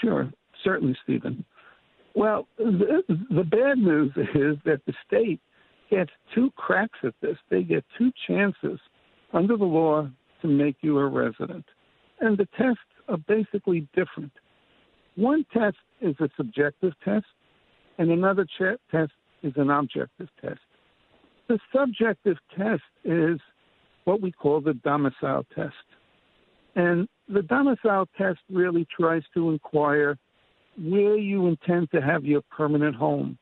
[0.00, 0.30] Sure,
[0.62, 1.44] certainly, Stephen.
[2.14, 5.40] Well, the, the bad news is that the state
[5.90, 7.36] gets two cracks at this.
[7.50, 8.78] They get two chances
[9.32, 10.08] under the law
[10.40, 11.64] to make you a resident.
[12.20, 14.32] And the tests are basically different.
[15.16, 17.26] One test is a subjective test,
[17.98, 20.60] and another ch- test is an objective test.
[21.48, 23.40] The subjective test is
[24.06, 25.74] what we call the domicile test.
[26.76, 30.16] And the domicile test really tries to inquire
[30.78, 33.36] where you intend to have your permanent home.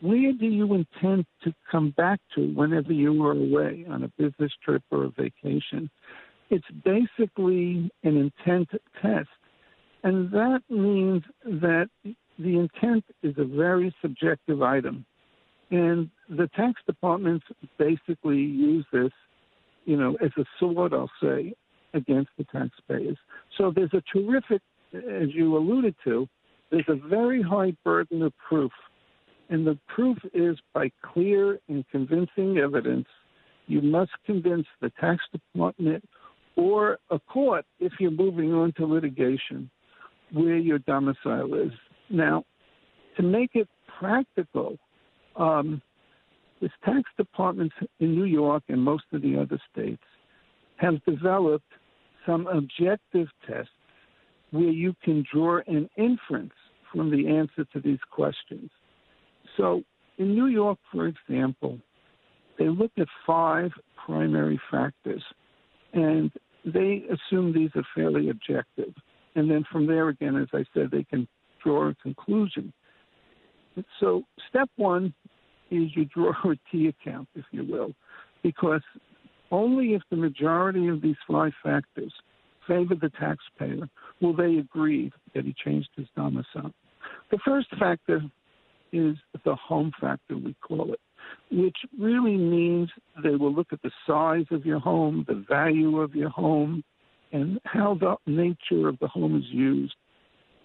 [0.00, 4.50] Where do you intend to come back to whenever you are away on a business
[4.64, 5.88] trip or a vacation?
[6.50, 9.28] It's basically an intent test.
[10.02, 15.04] And that means that the intent is a very subjective item.
[15.70, 17.46] And the tax departments
[17.78, 19.12] basically use this,
[19.84, 21.54] you know, as a sword, I'll say,
[21.94, 23.16] against the taxpayers.
[23.58, 24.62] So there's a terrific,
[24.94, 26.28] as you alluded to,
[26.70, 28.72] there's a very high burden of proof.
[29.50, 33.06] And the proof is by clear and convincing evidence.
[33.66, 36.04] You must convince the tax department
[36.56, 39.70] or a court, if you're moving on to litigation,
[40.32, 41.72] where your domicile is.
[42.10, 42.44] Now,
[43.16, 43.68] to make it
[43.98, 44.78] practical,
[45.36, 45.82] um,
[46.62, 50.02] the tax departments in New York and most of the other states
[50.76, 51.70] have developed
[52.24, 53.72] some objective tests
[54.52, 56.52] where you can draw an inference
[56.92, 58.70] from the answer to these questions.
[59.56, 59.82] So,
[60.18, 61.78] in New York, for example,
[62.58, 63.72] they look at five
[64.06, 65.22] primary factors
[65.94, 66.30] and
[66.64, 68.94] they assume these are fairly objective.
[69.34, 71.26] And then from there, again, as I said, they can
[71.64, 72.72] draw a conclusion.
[73.98, 75.12] So, step one
[75.72, 77.92] is you draw a T account, if you will,
[78.42, 78.82] because
[79.50, 82.12] only if the majority of these five factors
[82.66, 83.88] favor the taxpayer?
[84.20, 86.72] Will they agree that he changed his domicile?
[87.30, 88.20] The first factor
[88.92, 91.00] is the home factor, we call it,
[91.50, 92.88] which really means
[93.22, 96.84] they will look at the size of your home, the value of your home,
[97.32, 99.94] and how the nature of the home is used.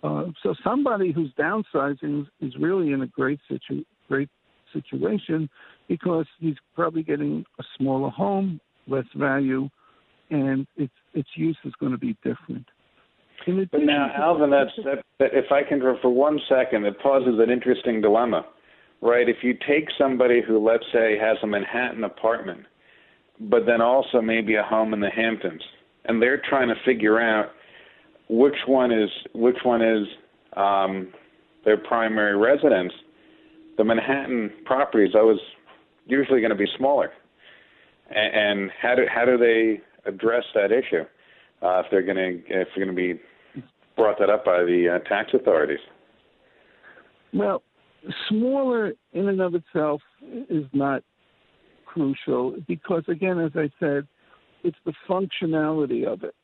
[0.04, 4.30] Uh, so somebody who's downsizing is really in a great situ- great
[4.74, 5.50] situation
[5.88, 9.70] because he's probably getting a smaller home, less value,
[10.30, 12.66] and its its use is going to be different.
[13.46, 17.50] But now, Alvin, that's that, that, if I can for one second, it poses an
[17.50, 18.46] interesting dilemma,
[19.02, 19.30] right?
[19.30, 22.66] If you take somebody who, let's say, has a Manhattan apartment,
[23.40, 25.62] but then also maybe a home in the Hamptons,
[26.06, 27.52] and they're trying to figure out
[28.30, 30.08] which one is which one is
[30.58, 31.14] um,
[31.64, 32.92] their primary residence.
[33.78, 35.40] The Manhattan property is always
[36.06, 37.12] usually going to be smaller,
[38.10, 41.04] and, and how do how do they address that issue
[41.62, 43.20] uh, if they're going to if they're going to be
[43.96, 45.80] brought that up by the uh, tax authorities?
[47.34, 47.62] Well,
[48.30, 50.02] smaller in and of itself
[50.50, 51.04] is not
[51.86, 54.08] crucial because, again, as I said,
[54.64, 56.36] it's the functionality of it.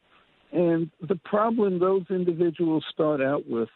[0.52, 3.70] And the problem those individuals start out with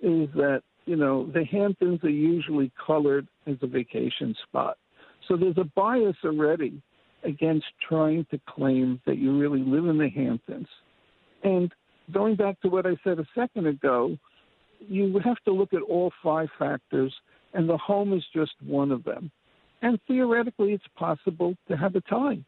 [0.00, 4.76] is that, you know, the Hamptons are usually colored as a vacation spot.
[5.28, 6.82] So there's a bias already
[7.24, 10.68] against trying to claim that you really live in the Hamptons.
[11.42, 11.72] And
[12.12, 14.16] going back to what I said a second ago,
[14.80, 17.14] you have to look at all five factors,
[17.54, 19.30] and the home is just one of them.
[19.80, 22.38] And theoretically, it's possible to have a tie,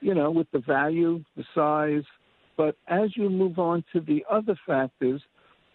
[0.00, 2.04] you know, with the value, the size.
[2.56, 5.22] But as you move on to the other factors,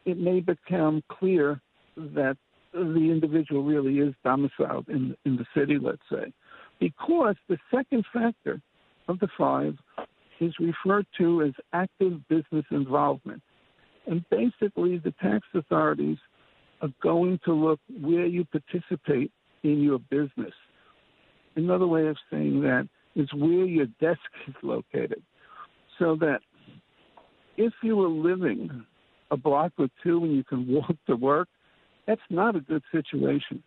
[0.06, 1.62] it may become clear
[1.98, 2.38] that
[2.74, 6.32] the individual really is domiciled in, in the city, let's say.
[6.80, 8.62] Because the second factor
[9.08, 9.76] of the five
[10.40, 13.42] is referred to as active business involvement.
[14.06, 16.18] And basically, the tax authorities
[16.82, 19.32] are going to look where you participate
[19.64, 20.54] in your business.
[21.56, 25.24] Another way of saying that is where your desk is located.
[25.98, 26.40] So that
[27.58, 28.86] if you were living
[29.32, 31.48] a block or two and you can walk to work,
[32.08, 33.62] that's not a good situation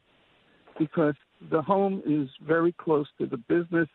[0.79, 1.15] because
[1.51, 3.89] the home is very close to the business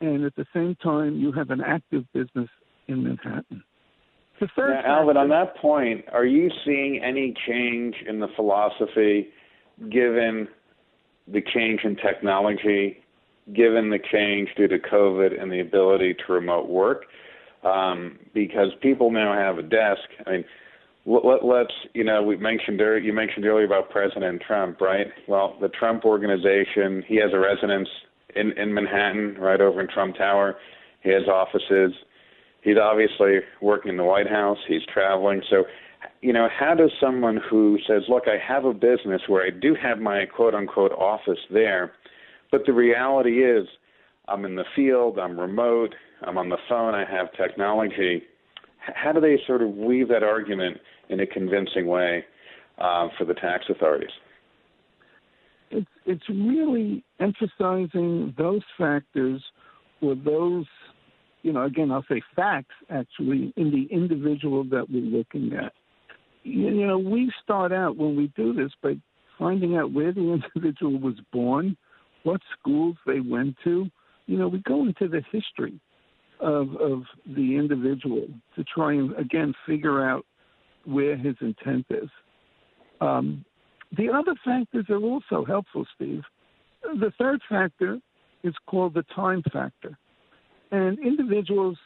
[0.00, 2.48] and at the same time, you have an active business
[2.86, 3.62] in Manhattan.
[4.40, 9.28] The third now, Alvin, on that point, are you seeing any change in the philosophy
[9.90, 10.46] given
[11.26, 12.98] the change in technology,
[13.52, 17.06] given the change due to COVID and the ability to remote work?
[17.64, 20.02] Um, because people now have a desk.
[20.24, 20.44] I mean,
[21.08, 25.06] let, us you know we mentioned you mentioned earlier about President Trump, right?
[25.26, 27.88] Well, the Trump organization, he has a residence
[28.36, 30.56] in in Manhattan, right over in Trump Tower.
[31.02, 31.92] He has offices.
[32.62, 34.58] He's obviously working in the White House.
[34.66, 35.40] He's traveling.
[35.48, 35.64] So,
[36.20, 39.74] you know, how does someone who says, "Look, I have a business where I do
[39.74, 41.92] have my quote unquote office there,
[42.50, 43.66] but the reality is,
[44.26, 45.18] I'm in the field.
[45.18, 45.94] I'm remote.
[46.22, 46.94] I'm on the phone.
[46.94, 48.24] I have technology."
[48.78, 52.24] How do they sort of weave that argument in a convincing way
[52.78, 54.10] uh, for the tax authorities?
[55.70, 59.42] it's it's really emphasizing those factors
[60.00, 60.66] or those
[61.42, 65.72] you know again I'll say facts actually in the individual that we're looking at.
[66.44, 68.94] You, you know we start out when we do this by
[69.38, 71.76] finding out where the individual was born,
[72.22, 73.88] what schools they went to.
[74.26, 75.80] You know we go into the history
[76.40, 80.24] of of the individual to try and again figure out
[80.84, 82.08] where his intent is.
[83.00, 83.44] Um,
[83.96, 86.22] the other factors are also helpful, Steve.
[86.82, 87.98] The third factor
[88.42, 89.98] is called the time factor.
[90.70, 91.78] And individuals,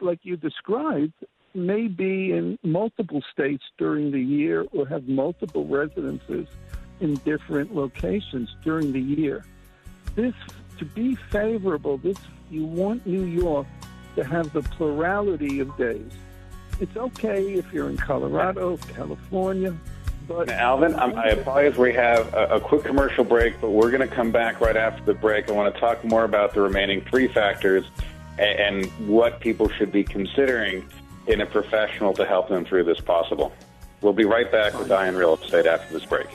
[0.00, 1.14] like you described,
[1.54, 6.46] may be in multiple states during the year or have multiple residences
[7.00, 9.44] in different locations during the year.
[10.14, 10.34] This,
[10.78, 12.18] to be favorable, this
[12.50, 13.66] you want New York
[14.16, 16.10] to have the plurality of days.
[16.80, 19.74] It's okay if you're in Colorado, California,
[20.28, 21.78] but now, Alvin, I'm, i apologize.
[21.78, 25.04] We have a, a quick commercial break, but we're going to come back right after
[25.04, 25.48] the break.
[25.48, 27.84] I want to talk more about the remaining three factors
[28.38, 30.84] and, and what people should be considering
[31.28, 33.52] in a professional to help them through this possible.
[34.00, 36.26] We'll be right back with Eye on Real Estate after this break.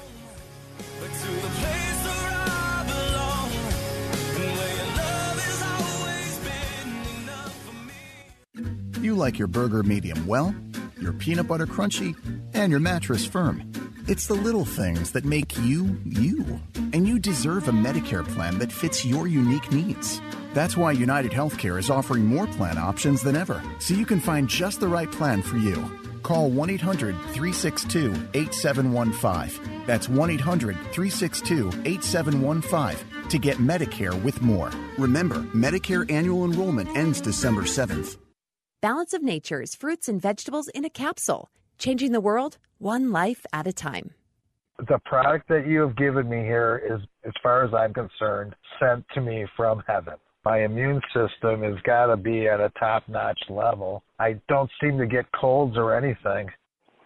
[9.02, 10.54] You like your burger medium well,
[11.00, 12.16] your peanut butter crunchy,
[12.54, 13.64] and your mattress firm.
[14.08, 16.46] It's the little things that make you, you.
[16.76, 20.22] And you deserve a Medicare plan that fits your unique needs.
[20.54, 24.48] That's why United Healthcare is offering more plan options than ever, so you can find
[24.48, 25.84] just the right plan for you.
[26.22, 29.86] Call 1 800 362 8715.
[29.88, 34.70] That's 1 800 362 8715 to get Medicare with more.
[35.00, 38.18] Remember, Medicare annual enrollment ends December 7th.
[38.82, 43.68] Balance of Nature's fruits and vegetables in a capsule, changing the world one life at
[43.68, 44.16] a time.
[44.80, 49.06] The product that you have given me here is, as far as I'm concerned, sent
[49.14, 50.16] to me from heaven.
[50.44, 54.02] My immune system has got to be at a top notch level.
[54.18, 56.50] I don't seem to get colds or anything.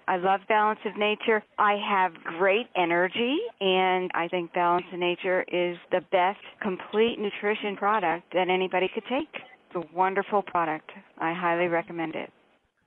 [0.08, 1.44] I love Balance of Nature.
[1.58, 7.76] I have great energy, and I think Balance of Nature is the best complete nutrition
[7.76, 9.28] product that anybody could take.
[9.76, 10.90] A wonderful product.
[11.18, 12.32] I highly recommend it.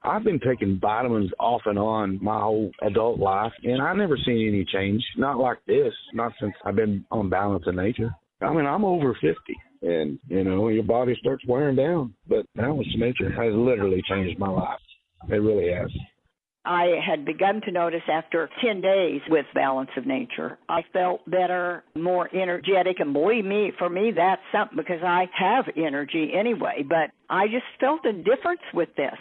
[0.03, 4.49] I've been taking vitamins off and on my whole adult life, and I've never seen
[4.49, 5.05] any change.
[5.17, 5.93] Not like this.
[6.15, 8.11] Not since I've been on Balance of Nature.
[8.41, 9.37] I mean, I'm over 50,
[9.83, 12.15] and, you know, your body starts wearing down.
[12.27, 14.79] But Balance of Nature has literally changed my life.
[15.29, 15.91] It really has.
[16.69, 20.59] I had begun to notice after 10 days with Balance of Nature.
[20.69, 25.65] I felt better, more energetic, and believe me, for me, that's something because I have
[25.79, 29.17] energy anyway, but I just felt a difference with this.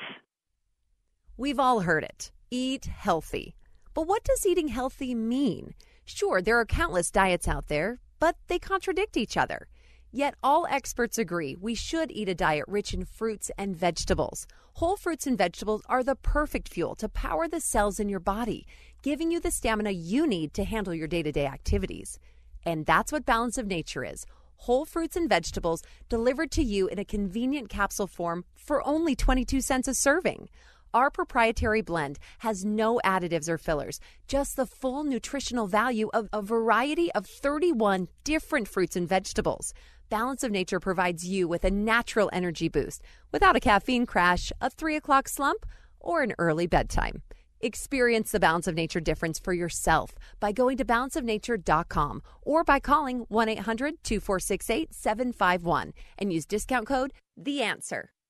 [1.38, 3.56] We've all heard it eat healthy.
[3.94, 5.74] But what does eating healthy mean?
[6.04, 9.70] Sure, there are countless diets out there, but they contradict each other.
[10.12, 14.48] Yet all experts agree we should eat a diet rich in fruits and vegetables.
[14.74, 18.66] Whole fruits and vegetables are the perfect fuel to power the cells in your body,
[19.02, 22.20] giving you the stamina you need to handle your day to day activities.
[22.66, 24.26] And that's what Balance of Nature is
[24.58, 29.62] whole fruits and vegetables delivered to you in a convenient capsule form for only 22
[29.62, 30.50] cents a serving.
[30.94, 36.42] Our proprietary blend has no additives or fillers, just the full nutritional value of a
[36.42, 39.74] variety of 31 different fruits and vegetables.
[40.10, 43.02] Balance of Nature provides you with a natural energy boost
[43.34, 45.66] without a caffeine crash, a 3 o'clock slump,
[46.00, 47.24] or an early bedtime.
[47.60, 53.26] Experience the Balance of Nature difference for yourself by going to balanceofnature.com or by calling
[53.28, 58.12] 1 800 246 8751 and use discount code THE ANSWER.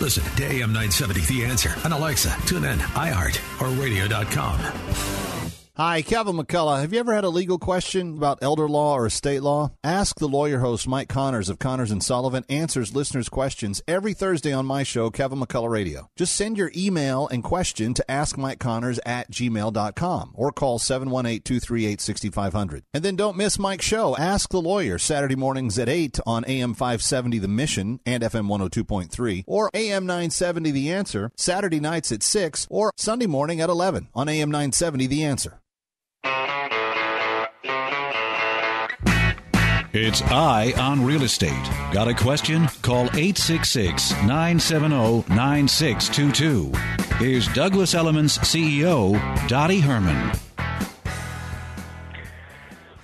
[0.00, 5.27] Listen to AM 970 The Answer on Alexa, TuneIn, iHeart, or radio.com.
[5.78, 6.80] Hi, Kevin McCullough.
[6.80, 9.70] Have you ever had a legal question about elder law or estate law?
[9.84, 14.52] Ask the lawyer host Mike Connors of Connors and Sullivan answers listeners' questions every Thursday
[14.52, 16.10] on my show, Kevin McCullough Radio.
[16.16, 22.82] Just send your email and question to askmikeconnors at gmail.com or call 718-238-6500.
[22.92, 26.74] And then don't miss Mike's show, Ask the Lawyer, Saturday mornings at 8 on AM
[26.74, 32.66] 570 The Mission and FM 102.3 or AM 970 The Answer, Saturday nights at 6
[32.68, 35.60] or Sunday morning at 11 on AM 970 The Answer.
[40.00, 41.50] It's Eye on Real Estate.
[41.92, 42.68] Got a question?
[42.82, 46.70] Call 866 970 9622.
[47.16, 49.18] Here's Douglas Elliman's CEO,
[49.48, 50.38] Dottie Herman.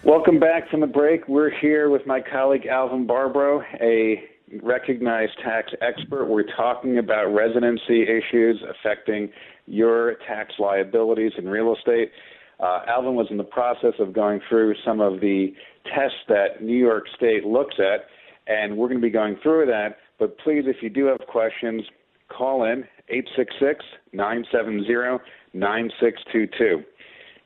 [0.04, 1.26] Welcome back from the break.
[1.26, 4.22] We're here with my colleague Alvin Bobrow, a
[4.62, 6.26] recognized tax expert.
[6.26, 9.30] We're talking about residency issues affecting
[9.66, 12.12] your tax liabilities in real estate.
[12.60, 15.52] Uh, Alvin was in the process of going through some of the
[15.84, 18.06] tests that New York State looks at,
[18.46, 19.96] and we're going to be going through that.
[20.18, 21.82] But please, if you do have questions,
[22.28, 26.82] call in 866 970 9622.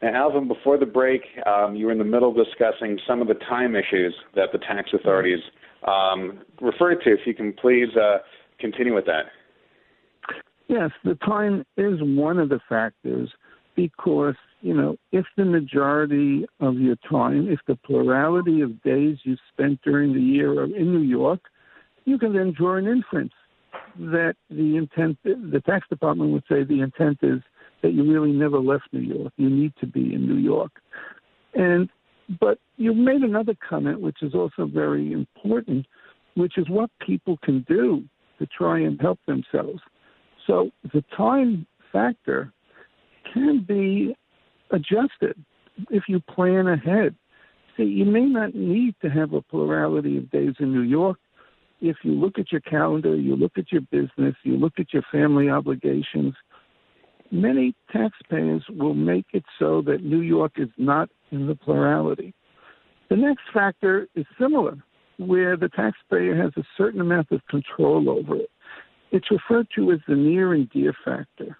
[0.01, 3.27] Now, Alvin, before the break, um, you were in the middle of discussing some of
[3.29, 5.41] the time issues that the tax authorities
[5.87, 7.11] um, referred to.
[7.11, 8.19] If you can please uh,
[8.61, 9.25] continue with that.
[10.69, 13.31] Yes, the time is one of the factors
[13.79, 19.37] because, you know, if the majority of your time, if the plurality of days you
[19.53, 21.39] spent during the year are in New York,
[22.05, 23.33] you can then draw an inference
[23.97, 27.41] that the intent, the tax department would say the intent is
[27.83, 29.33] that you really never left New York.
[29.37, 30.73] You need to be in New York.
[31.55, 31.89] And,
[32.41, 35.87] but you made another comment, which is also very important,
[36.35, 38.03] which is what people can do
[38.41, 39.81] to try and help themselves.
[40.49, 42.53] So the time factor
[43.33, 44.15] can be
[44.71, 45.37] adjusted
[45.91, 47.15] if you plan ahead.
[47.77, 51.19] say you may not need to have a plurality of days in New York.
[51.81, 55.05] If you look at your calendar, you look at your business, you look at your
[55.13, 56.35] family obligations,
[57.31, 62.35] many taxpayers will make it so that New York is not in the plurality.
[63.11, 64.77] The next factor is similar,
[65.19, 68.51] where the taxpayer has a certain amount of control over it.
[69.11, 71.59] It's referred to as the near and dear factor.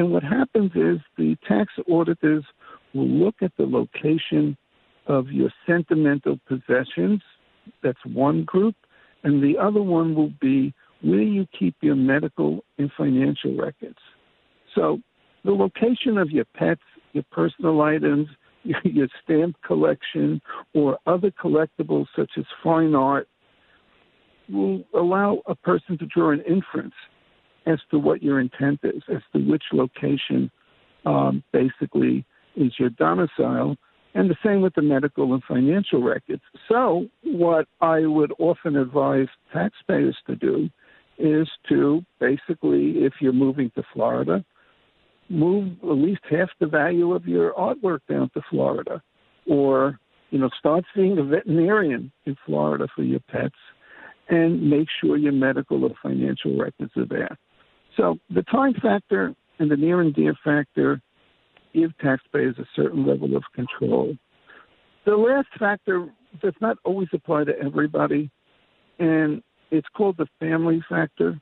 [0.00, 2.42] And what happens is the tax auditors
[2.94, 4.56] will look at the location
[5.06, 7.20] of your sentimental possessions.
[7.82, 8.74] That's one group.
[9.24, 10.72] And the other one will be
[11.02, 13.98] where you keep your medical and financial records.
[14.74, 15.00] So
[15.44, 16.80] the location of your pets,
[17.12, 18.26] your personal items,
[18.64, 20.40] your stamp collection,
[20.72, 23.28] or other collectibles such as fine art
[24.48, 26.94] will allow a person to draw an inference
[27.66, 30.50] as to what your intent is, as to which location
[31.06, 32.24] um, basically
[32.56, 33.76] is your domicile,
[34.14, 36.42] and the same with the medical and financial records.
[36.68, 40.68] So, what I would often advise taxpayers to do
[41.18, 44.44] is to basically, if you're moving to Florida,
[45.28, 49.00] move at least half the value of your artwork down to Florida,
[49.46, 50.00] or
[50.30, 53.54] you know, start seeing a veterinarian in Florida for your pets,
[54.28, 57.36] and make sure your medical or financial records are there.
[57.96, 61.00] So the time factor and the near and dear factor
[61.74, 64.16] give taxpayers a certain level of control.
[65.06, 66.08] The last factor
[66.42, 68.30] does not always apply to everybody,
[68.98, 71.40] and it's called the family factor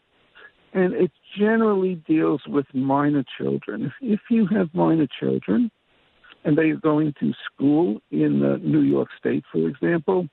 [0.74, 3.92] and it generally deals with minor children.
[4.00, 5.70] If, you have minor children
[6.44, 10.28] and they are going to school in uh, New York State, for example,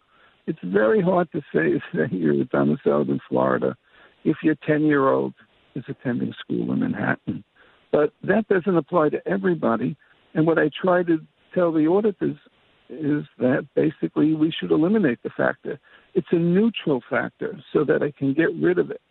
[0.46, 3.76] it's very hard to say that you're domiciled in Florida
[4.24, 5.34] if your 10 year old
[5.76, 7.44] is attending school in Manhattan.
[7.92, 9.96] But that doesn't apply to everybody.
[10.34, 11.20] And what I try to
[11.54, 12.38] tell the auditors
[12.90, 15.80] is that basically we should eliminate the factor.
[16.14, 19.02] It's a neutral factor so that I can get rid of it.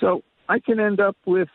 [0.00, 1.48] So I can end up with,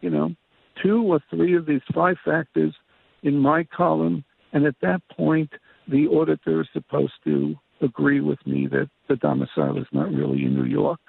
[0.00, 0.34] you know,
[0.82, 2.74] two or three of these five factors
[3.22, 5.50] in my column, and at that point,
[5.88, 10.54] the auditor is supposed to agree with me that the domicile is not really in
[10.54, 11.00] New York.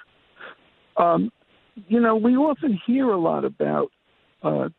[0.98, 1.32] Um,
[1.76, 3.90] you know, we often hear a lot about
[4.44, 4.70] uh,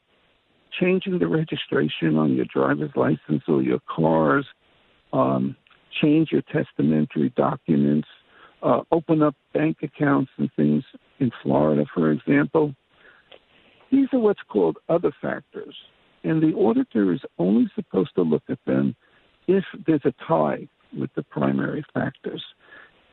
[0.80, 4.46] changing the registration on your driver's license or your cars,
[5.12, 5.56] um,
[6.02, 8.08] change your testamentary documents,
[8.62, 10.82] uh, open up bank accounts and things
[11.20, 12.74] in Florida, for example.
[13.92, 15.74] These are what's called other factors,
[16.24, 18.96] and the auditor is only supposed to look at them
[19.46, 20.66] if there's a tie
[20.96, 22.42] with the primary factors.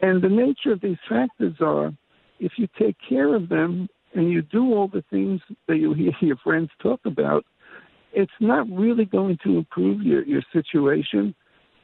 [0.01, 1.93] And the nature of these factors are
[2.41, 6.11] if you take care of them and you do all the things that you hear
[6.21, 7.45] your friends talk about,
[8.11, 11.33] it's not really going to improve your, your situation.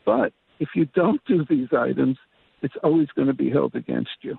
[0.05, 2.18] But if you don't do these items,
[2.62, 4.36] it's always going to be held against you.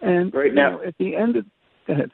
[0.00, 1.44] And right now, know, at the end of,
[1.86, 2.10] go ahead.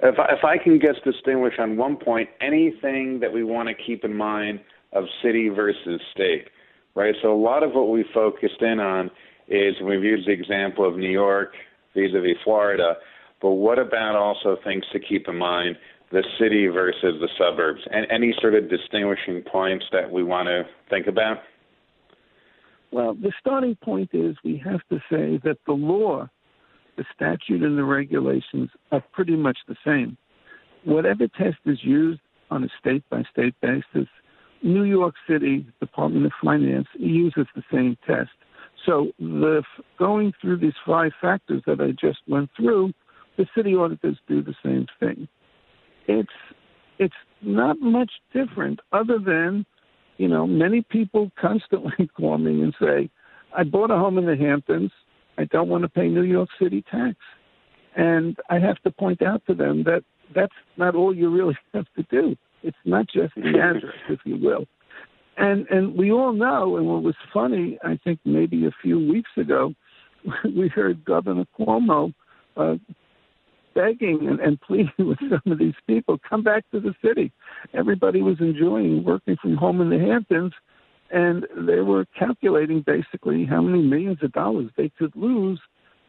[0.00, 3.74] If I, if I can just distinguish on one point, anything that we want to
[3.74, 4.60] keep in mind
[4.92, 6.48] of city versus state,
[6.94, 7.14] right?
[7.22, 9.10] So a lot of what we focused in on
[9.48, 11.52] is we've used the example of New York
[11.94, 12.94] vis-a-vis Florida,
[13.40, 15.76] but what about also things to keep in mind,
[16.10, 20.62] the city versus the suburbs, and any sort of distinguishing points that we want to
[20.90, 21.38] think about?
[22.90, 26.28] Well, the starting point is we have to say that the law,
[26.96, 30.16] the statute, and the regulations are pretty much the same.
[30.84, 32.20] Whatever test is used
[32.50, 34.08] on a state by state basis,
[34.62, 38.30] New York City Department of Finance uses the same test.
[38.86, 39.62] So the
[39.98, 42.92] going through these five factors that I just went through,
[43.36, 45.28] the city auditors do the same thing.
[46.06, 46.28] It's
[46.98, 49.64] it's not much different other than
[50.18, 53.08] you know, many people constantly call me and say,
[53.56, 54.90] I bought a home in the Hamptons.
[55.38, 57.14] I don't want to pay New York City tax.
[57.96, 60.02] And I have to point out to them that
[60.34, 62.36] that's not all you really have to do.
[62.62, 64.66] It's not just the address, if you will.
[65.38, 69.30] And and we all know, and what was funny, I think maybe a few weeks
[69.36, 69.72] ago,
[70.44, 72.12] we heard Governor Cuomo
[72.56, 72.74] uh,
[73.74, 77.32] begging and, and pleading with some of these people, come back to the city.
[77.72, 80.52] Everybody was enjoying working from home in the Hamptons,
[81.10, 85.60] and they were calculating basically how many millions of dollars they could lose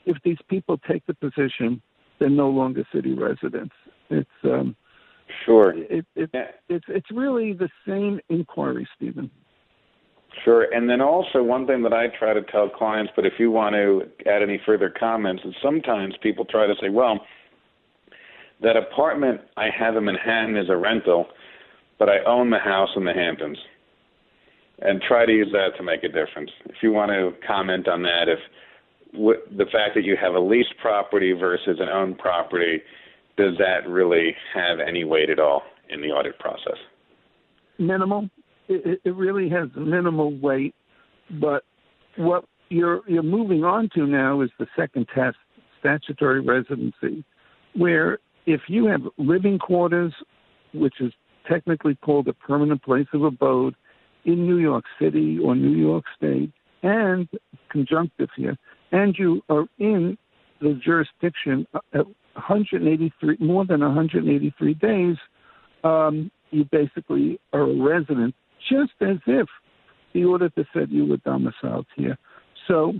[0.07, 1.81] if these people take the position
[2.19, 3.75] they're no longer city residents.
[4.09, 4.75] It's um,
[5.45, 5.73] sure.
[5.77, 6.47] It, it, yeah.
[6.69, 9.29] It's it's really the same inquiry, Stephen.
[10.45, 10.63] Sure.
[10.73, 13.73] And then also one thing that I try to tell clients, but if you want
[13.75, 17.19] to add any further comments, is sometimes people try to say, well,
[18.61, 21.27] that apartment I have in Manhattan is a rental,
[21.97, 23.57] but I own the house in the Hamptons.
[24.81, 26.51] and try to use that to make a difference.
[26.65, 28.39] If you want to comment on that, if
[29.13, 32.81] w- the fact that you have a leased property versus an owned property,
[33.39, 36.77] does that really have any weight at all in the audit process?
[37.77, 38.29] Minimal.
[38.67, 40.75] It, it really has minimal weight,
[41.39, 41.63] but
[42.17, 45.37] what you're you're moving on to now is the second test,
[45.79, 47.23] statutory residency,
[47.75, 50.13] where if you have living quarters,
[50.73, 51.13] which is
[51.49, 53.73] technically called a permanent place of abode
[54.25, 56.51] in New York City or New York State,
[56.83, 57.27] and
[57.71, 58.57] conjunctive here,
[58.91, 60.17] and you are in
[60.59, 65.15] the jurisdiction at 183 more than 183 days,
[65.83, 68.33] um, you basically are a resident,
[68.69, 69.47] just as if
[70.13, 72.17] the auditor said you were domiciled here.
[72.67, 72.93] So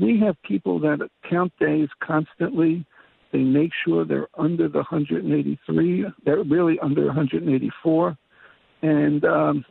[0.00, 2.84] we have people that count days constantly.
[3.32, 6.06] They make sure they're under the 183.
[6.24, 8.16] They're really under 184,
[8.82, 9.64] and um,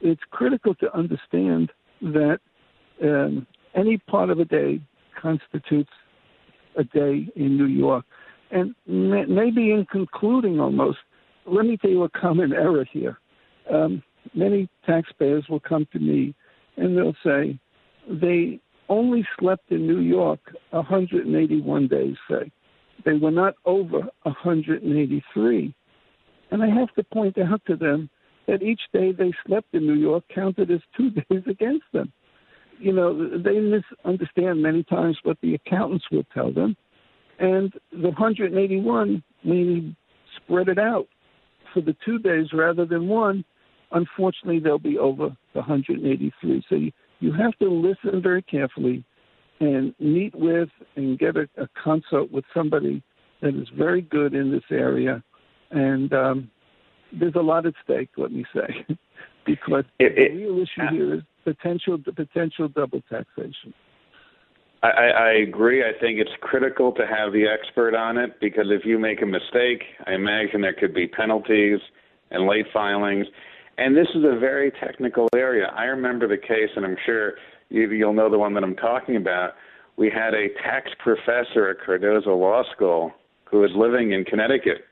[0.00, 2.38] it's critical to understand that
[3.02, 4.80] um, any part of a day
[5.20, 5.90] constitutes
[6.76, 8.04] a day in New York.
[8.50, 10.98] And maybe in concluding almost,
[11.46, 13.18] let me tell you a common error here.
[13.72, 14.02] Um,
[14.34, 16.34] many taxpayers will come to me
[16.76, 17.58] and they'll say
[18.08, 20.40] they only slept in New York
[20.70, 22.50] 181 days, say.
[23.04, 25.74] They were not over 183.
[26.50, 28.10] And I have to point out to them
[28.46, 32.12] that each day they slept in New York counted as two days against them.
[32.80, 36.76] You know, they misunderstand many times what the accountants will tell them.
[37.38, 39.96] And the 181, meaning
[40.36, 41.06] spread it out
[41.72, 43.44] for the two days rather than one,
[43.92, 46.64] unfortunately, they'll be over the 183.
[46.68, 49.04] So you, you have to listen very carefully
[49.60, 53.02] and meet with and get a, a consult with somebody
[53.40, 55.22] that is very good in this area.
[55.70, 56.50] And um,
[57.12, 58.86] there's a lot at stake, let me say,
[59.46, 63.74] because it, it, the real issue here is potential potential double taxation.
[64.82, 65.82] I, I agree.
[65.82, 69.26] I think it's critical to have the expert on it because if you make a
[69.26, 71.80] mistake, I imagine there could be penalties
[72.30, 73.26] and late filings.
[73.76, 75.66] And this is a very technical area.
[75.76, 77.34] I remember the case, and I'm sure
[77.68, 79.52] you, you'll know the one that I'm talking about.
[79.96, 83.12] We had a tax professor at Cardozo Law School
[83.44, 84.84] who was living in Connecticut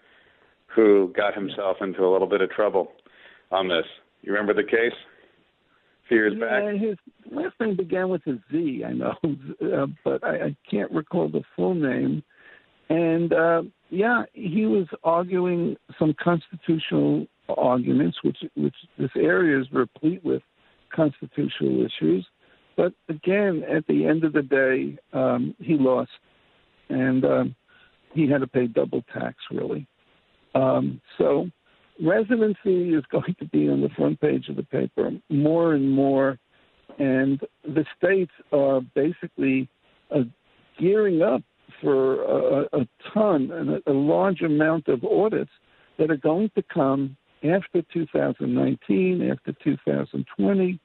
[0.66, 2.92] who got himself into a little bit of trouble
[3.50, 3.84] on this.
[4.22, 4.92] You remember the case?
[6.10, 6.80] Years yeah, back?
[6.80, 6.96] His
[7.30, 11.42] last name began with a Z, I know, uh, but I, I can't recall the
[11.56, 12.22] full name.
[12.88, 20.24] And uh, yeah, he was arguing some constitutional arguments, which which this area is replete
[20.24, 20.42] with
[20.94, 22.26] constitutional issues.
[22.76, 26.10] But again, at the end of the day, um, he lost,
[26.88, 27.56] and um,
[28.14, 29.86] he had to pay double tax, really.
[30.54, 31.50] Um, so
[32.02, 36.38] residency is going to be on the front page of the paper more and more,
[36.98, 39.68] and the states are basically
[40.14, 40.20] uh,
[40.78, 41.42] gearing up
[41.80, 45.50] for a, a ton and a, a large amount of audits
[45.98, 50.80] that are going to come after 2019, after 2020.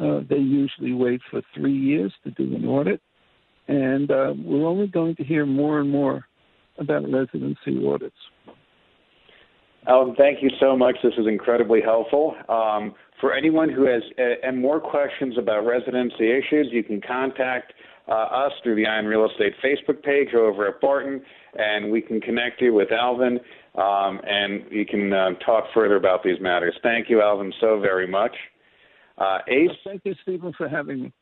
[0.00, 3.00] Uh, they usually wait for three years to do an audit,
[3.68, 6.26] and uh, we're only going to hear more and more
[6.78, 8.16] about residency audits.
[9.86, 10.96] Alan, thank you so much.
[11.02, 12.34] This is incredibly helpful.
[12.48, 17.74] Um, for anyone who has uh, and more questions about residency issues, you can contact
[18.08, 21.22] uh, us through the Eye on Real Estate Facebook page over at Barton,
[21.54, 23.38] and we can connect you with Alvin,
[23.76, 26.74] um, and you can uh, talk further about these matters.
[26.82, 28.34] Thank you, Alvin, so very much.
[29.18, 29.70] Uh, Ace.
[29.84, 31.12] Thank you, Stephen, for having me.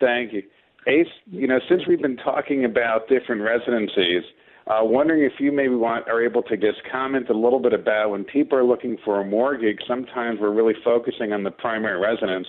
[0.00, 0.42] Thank you.
[0.86, 4.22] Ace, you know, since we've been talking about different residencies,
[4.68, 8.10] uh, wondering if you maybe want are able to just comment a little bit about
[8.10, 9.78] when people are looking for a mortgage.
[9.88, 12.46] Sometimes we're really focusing on the primary residence,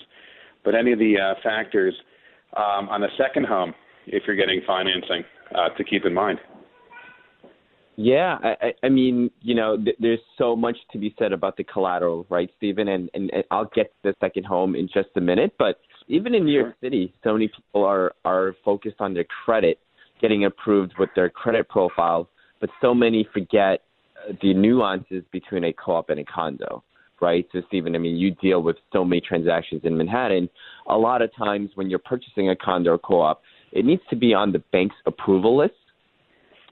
[0.64, 1.94] but any of the uh, factors
[2.56, 3.74] um, on a second home,
[4.06, 6.38] if you're getting financing, uh, to keep in mind.
[7.96, 11.64] Yeah, I, I mean, you know, th- there's so much to be said about the
[11.64, 12.88] collateral, right, Stephen?
[12.88, 15.52] And, and, and I'll get to the second home in just a minute.
[15.58, 19.78] But even in New York City, so many people are are focused on their credit
[20.20, 22.28] getting approved with their credit profile,
[22.60, 23.82] but so many forget
[24.28, 26.82] uh, the nuances between a co-op and a condo,
[27.20, 27.46] right?
[27.52, 30.48] So, Stephen, I mean, you deal with so many transactions in Manhattan.
[30.88, 33.42] A lot of times when you're purchasing a condo or co-op,
[33.72, 35.74] it needs to be on the bank's approval list,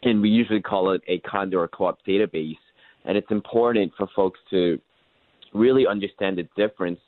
[0.03, 2.57] and we usually call it a condo or co-op database.
[3.05, 4.79] And it's important for folks to
[5.55, 7.01] really understand the difference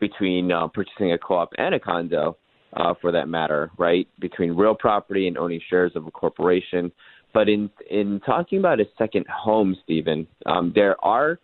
[0.00, 2.36] between uh, purchasing a co-op and a condo
[2.74, 4.06] uh, for that matter, right?
[4.20, 6.92] Between real property and owning shares of a corporation.
[7.32, 11.38] But in in talking about a second home, Stephen, um, there are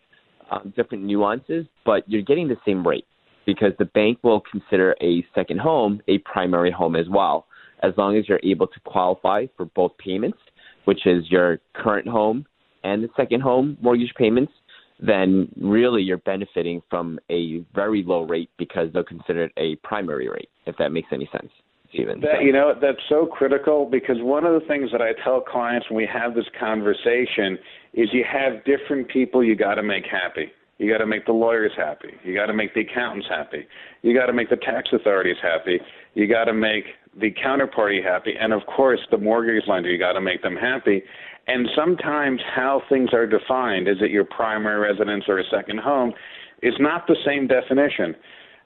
[0.51, 3.05] um, different nuances, but you're getting the same rate,
[3.45, 7.45] because the bank will consider a second home a primary home as well,
[7.83, 10.37] as long as you're able to qualify for both payments,
[10.85, 12.45] which is your current home
[12.83, 14.51] and the second home mortgage payments.
[14.99, 20.27] Then really you're benefiting from a very low rate because they'll consider it a primary
[20.27, 21.51] rate, if that makes any sense.
[21.93, 22.19] Steven.
[22.19, 25.89] That, you know, that's so critical because one of the things that I tell clients
[25.89, 27.57] when we have this conversation
[27.93, 30.51] is you have different people you got to make happy.
[30.79, 32.09] You got to make the lawyers happy.
[32.23, 33.65] You got to make the accountants happy.
[34.03, 35.79] You got to make the tax authorities happy.
[36.13, 36.85] You got to make
[37.19, 38.35] the counterparty happy.
[38.39, 41.01] And of course, the mortgage lender, you got to make them happy.
[41.47, 46.13] And sometimes how things are defined, is it your primary residence or a second home,
[46.61, 48.15] is not the same definition.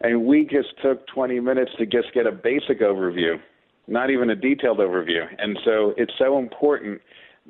[0.01, 3.35] And we just took 20 minutes to just get a basic overview,
[3.87, 5.23] not even a detailed overview.
[5.37, 7.01] And so it's so important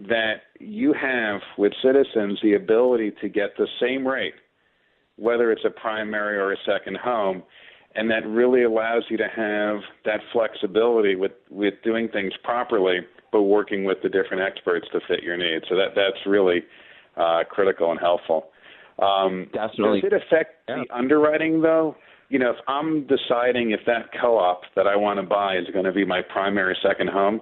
[0.09, 4.33] that you have with citizens the ability to get the same rate,
[5.15, 7.43] whether it's a primary or a second home.
[7.95, 12.99] And that really allows you to have that flexibility with, with doing things properly,
[13.31, 15.65] but working with the different experts to fit your needs.
[15.69, 16.63] So that, that's really
[17.17, 18.49] uh, critical and helpful.
[18.99, 20.01] Um, Definitely.
[20.01, 20.83] Does it affect yeah.
[20.83, 21.95] the underwriting, though?
[22.31, 25.83] you know, if I'm deciding if that co-op that I want to buy is going
[25.83, 27.41] to be my primary second home,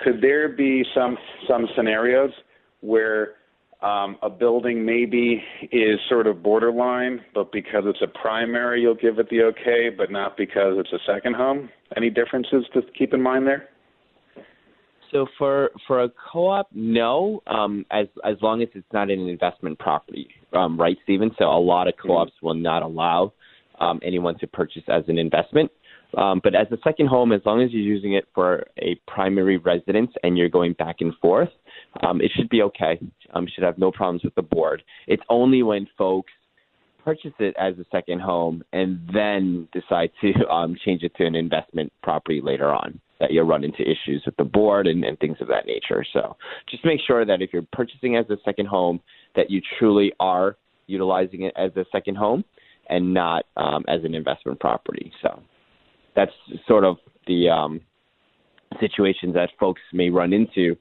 [0.00, 1.16] could there be some
[1.48, 2.32] some scenarios
[2.80, 3.34] where
[3.82, 9.20] um, a building maybe is sort of borderline, but because it's a primary, you'll give
[9.20, 11.70] it the okay, but not because it's a second home?
[11.96, 13.68] Any differences to keep in mind there?
[15.16, 19.78] So for for a co-op, no, um, as as long as it's not an investment
[19.78, 21.30] property, um, right, Stephen?
[21.38, 22.46] So a lot of co-ops mm-hmm.
[22.46, 23.32] will not allow
[23.80, 25.70] um, anyone to purchase as an investment.
[26.18, 29.56] Um, but as a second home, as long as you're using it for a primary
[29.56, 31.48] residence and you're going back and forth,
[32.02, 33.00] um, it should be okay.
[33.32, 34.82] Um, should have no problems with the board.
[35.06, 36.32] It's only when folks
[37.06, 41.36] purchase it as a second home and then decide to um, change it to an
[41.36, 45.38] investment property later on that you'll run into issues with the board and, and things
[45.40, 46.04] of that nature.
[46.12, 46.36] So
[46.68, 49.00] just make sure that if you're purchasing as a second home,
[49.36, 52.44] that you truly are utilizing it as a second home
[52.90, 55.10] and not um, as an investment property.
[55.22, 55.42] So
[56.14, 56.32] that's
[56.68, 56.96] sort of
[57.26, 57.80] the um,
[58.80, 60.76] situations that folks may run into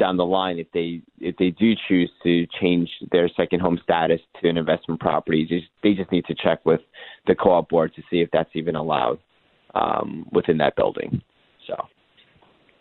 [0.00, 4.20] down the line if they if they do choose to change their second home status
[4.42, 5.46] to an investment property.
[5.46, 6.80] Just, they just need to check with
[7.28, 9.18] the co-op board to see if that's even allowed
[9.74, 11.22] um, within that building.
[11.68, 11.76] So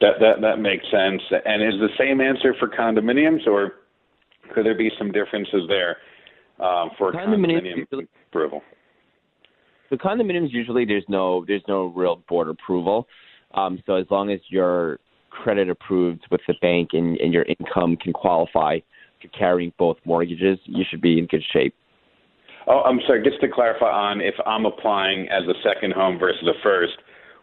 [0.01, 1.21] that that that makes sense.
[1.45, 3.73] And is the same answer for condominiums, or
[4.55, 5.97] could there be some differences there?
[6.59, 7.85] um, for condominium
[8.27, 8.61] approval.
[9.89, 13.07] The condominiums usually there's no there's no real board approval.
[13.53, 14.99] Um, so as long as your
[15.29, 18.79] credit approved with the bank and, and your income can qualify
[19.21, 21.73] for carrying both mortgages, you should be in good shape.
[22.67, 23.23] Oh, I'm sorry.
[23.23, 26.93] Just to clarify on if I'm applying as a second home versus a first,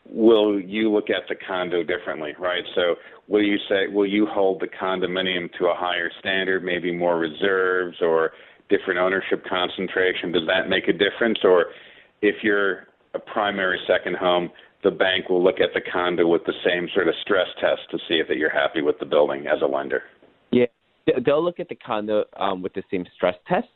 [0.09, 2.63] will you look at the condo differently, right?
[2.75, 2.95] So
[3.29, 7.97] will you say will you hold the condominium to a higher standard, maybe more reserves
[8.01, 8.33] or
[8.69, 11.39] different ownership concentration, does that make a difference?
[11.45, 11.67] Or
[12.23, 14.51] if you're a primary second home,
[14.87, 17.99] the bank will look at the condo with the same sort of stress test to
[18.09, 20.05] see if that you're happy with the building as a lender.
[20.53, 20.67] Yeah,
[21.25, 23.67] they'll look at the condo um, with the same stress test.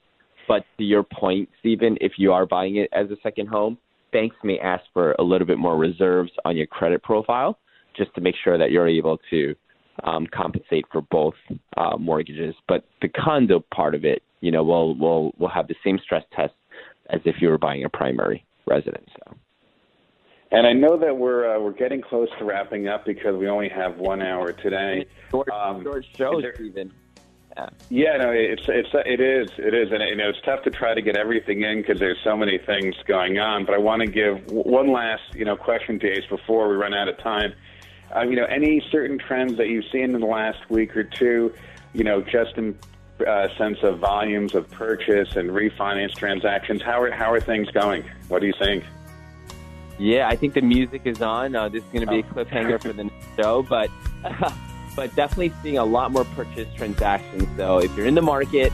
[0.47, 3.77] But to your point, Stephen, if you are buying it as a second home,
[4.13, 7.59] banks may ask for a little bit more reserves on your credit profile
[7.97, 9.55] just to make sure that you're able to
[10.05, 11.35] um, compensate for both
[11.77, 12.55] uh, mortgages.
[12.69, 16.23] But the condo part of it, you know, will will will have the same stress
[16.37, 16.55] test
[17.11, 19.11] as if you were buying a primary residence.
[19.27, 19.35] So.
[20.53, 23.69] And I know that we're uh, we're getting close to wrapping up because we only
[23.69, 25.07] have one hour today.
[25.31, 26.93] Short, um, short shows, there, even.
[27.57, 27.69] Yeah.
[27.89, 30.95] yeah, no, it's it's it is it is, and you know it's tough to try
[30.95, 33.65] to get everything in because there's so many things going on.
[33.65, 36.95] But I want to give one last you know question to Ace before we run
[36.95, 37.53] out of time.
[38.15, 41.55] Uh, you know, any certain trends that you've seen in the last week or two,
[41.93, 42.77] you know, just in
[43.25, 46.83] uh, sense of volumes of purchase and refinance transactions.
[46.83, 48.05] How are how are things going?
[48.29, 48.83] What do you think?
[50.01, 51.55] Yeah, I think the music is on.
[51.55, 52.35] Uh, this is going to be a oh.
[52.35, 53.91] cliffhanger for the next show, but
[54.97, 57.47] but definitely seeing a lot more purchase transactions.
[57.59, 58.73] So if you're in the market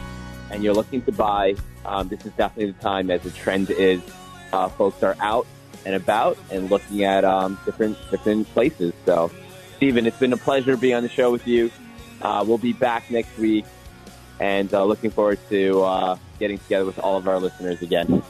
[0.52, 3.10] and you're looking to buy, um, this is definitely the time.
[3.10, 4.00] As the trend is,
[4.52, 5.48] uh, folks are out
[5.84, 8.94] and about and looking at um, different different places.
[9.04, 9.32] So,
[9.78, 11.72] Stephen, it's been a pleasure being on the show with you.
[12.22, 13.64] Uh, we'll be back next week
[14.38, 18.22] and uh, looking forward to uh, getting together with all of our listeners again.